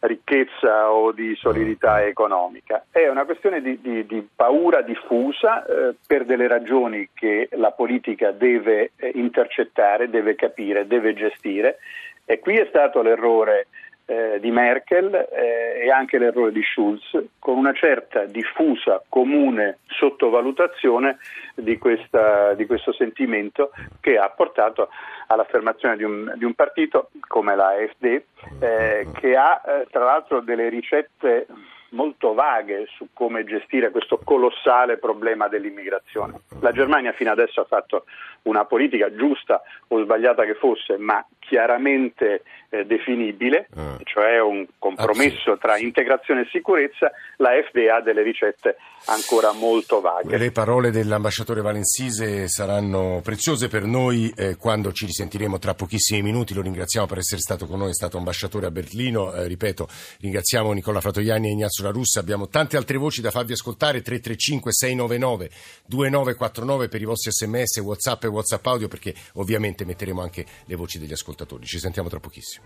ricchezza 0.00 0.90
o 0.92 1.12
di 1.12 1.34
solidità 1.36 2.04
economica, 2.04 2.84
è 2.90 3.08
una 3.08 3.24
questione 3.24 3.60
di, 3.60 3.80
di, 3.80 4.06
di 4.06 4.26
paura 4.34 4.82
diffusa 4.82 5.64
eh, 5.64 5.94
per 6.06 6.24
delle 6.24 6.48
ragioni 6.48 7.08
che 7.14 7.48
la 7.52 7.72
politica 7.72 8.30
deve 8.30 8.92
eh, 8.96 9.10
intercettare, 9.14 10.10
deve 10.10 10.34
capire, 10.34 10.86
deve 10.86 11.14
gestire. 11.14 11.78
E 12.24 12.40
qui 12.40 12.56
è 12.56 12.66
stato 12.68 13.02
l'errore 13.02 13.68
eh, 14.06 14.38
di 14.40 14.50
Merkel 14.50 15.12
eh, 15.14 15.80
e 15.84 15.90
anche 15.90 16.18
l'errore 16.18 16.52
di 16.52 16.62
Schulz, 16.62 17.02
con 17.38 17.56
una 17.56 17.72
certa 17.72 18.24
diffusa, 18.24 19.02
comune 19.08 19.78
sottovalutazione 19.86 21.18
di, 21.54 21.76
questa, 21.76 22.54
di 22.54 22.66
questo 22.66 22.92
sentimento 22.92 23.72
che 24.00 24.16
ha 24.16 24.28
portato 24.30 24.88
all'affermazione 25.26 25.96
di 25.96 26.04
un, 26.04 26.32
di 26.36 26.44
un 26.44 26.54
partito 26.54 27.10
come 27.26 27.56
la 27.56 27.70
AfD, 27.70 28.22
eh, 28.60 29.08
che 29.12 29.36
ha 29.36 29.60
eh, 29.66 29.86
tra 29.90 30.04
l'altro 30.04 30.40
delle 30.40 30.68
ricette 30.68 31.46
molto 31.90 32.34
vaghe 32.34 32.86
su 32.96 33.08
come 33.12 33.44
gestire 33.44 33.90
questo 33.90 34.20
colossale 34.22 34.98
problema 34.98 35.48
dell'immigrazione. 35.48 36.40
La 36.60 36.72
Germania 36.72 37.12
fino 37.12 37.30
adesso 37.30 37.60
ha 37.60 37.64
fatto 37.64 38.04
una 38.42 38.64
politica 38.64 39.14
giusta 39.14 39.62
o 39.88 40.02
sbagliata 40.02 40.44
che 40.44 40.54
fosse, 40.54 40.96
ma 40.96 41.24
chiaramente 41.48 42.42
eh, 42.68 42.84
definibile, 42.84 43.68
eh. 43.74 43.98
cioè 44.04 44.40
un 44.40 44.66
compromesso 44.78 45.52
ah, 45.52 45.56
tra 45.56 45.78
integrazione 45.78 46.42
e 46.42 46.48
sicurezza, 46.50 47.10
la 47.36 47.50
FDA 47.68 47.96
ha 47.96 48.00
delle 48.02 48.22
ricette 48.22 48.76
ancora 49.06 49.52
molto 49.52 50.00
vaghe. 50.00 50.36
Le 50.36 50.50
parole 50.50 50.90
dell'ambasciatore 50.90 51.60
Valensise 51.60 52.48
saranno 52.48 53.20
preziose 53.22 53.68
per 53.68 53.84
noi 53.84 54.32
eh, 54.36 54.56
quando 54.56 54.92
ci 54.92 55.06
risentiremo 55.06 55.58
tra 55.58 55.74
pochissimi 55.74 56.22
minuti. 56.22 56.54
Lo 56.54 56.62
ringraziamo 56.62 57.06
per 57.06 57.18
essere 57.18 57.40
stato 57.40 57.66
con 57.66 57.78
noi, 57.78 57.90
è 57.90 57.94
stato 57.94 58.18
ambasciatore 58.18 58.66
a 58.66 58.70
Berlino. 58.70 59.32
Eh, 59.32 59.46
ripeto, 59.46 59.88
ringraziamo 60.20 60.72
Nicola 60.72 61.00
Fratoiani 61.00 61.48
e 61.48 61.52
Ignazio 61.52 61.84
La 61.84 61.90
Russa. 61.90 62.20
Abbiamo 62.20 62.48
tante 62.48 62.76
altre 62.76 62.96
voci 62.96 63.20
da 63.20 63.30
farvi 63.30 63.52
ascoltare. 63.52 64.02
335 64.02 64.72
699 64.72 65.50
2949 65.86 66.88
per 66.88 67.00
i 67.00 67.04
vostri 67.04 67.30
sms, 67.30 67.78
whatsapp 67.78 68.24
e 68.24 68.28
whatsapp 68.28 68.66
audio 68.66 68.88
perché 68.88 69.14
ovviamente 69.34 69.84
metteremo 69.84 70.20
anche 70.20 70.44
le 70.64 70.74
voci 70.74 70.98
degli 70.98 71.12
ascoltatori. 71.36 71.66
Ci 71.66 71.78
sentiamo 71.78 72.08
tra 72.08 72.18
pochissimo. 72.18 72.64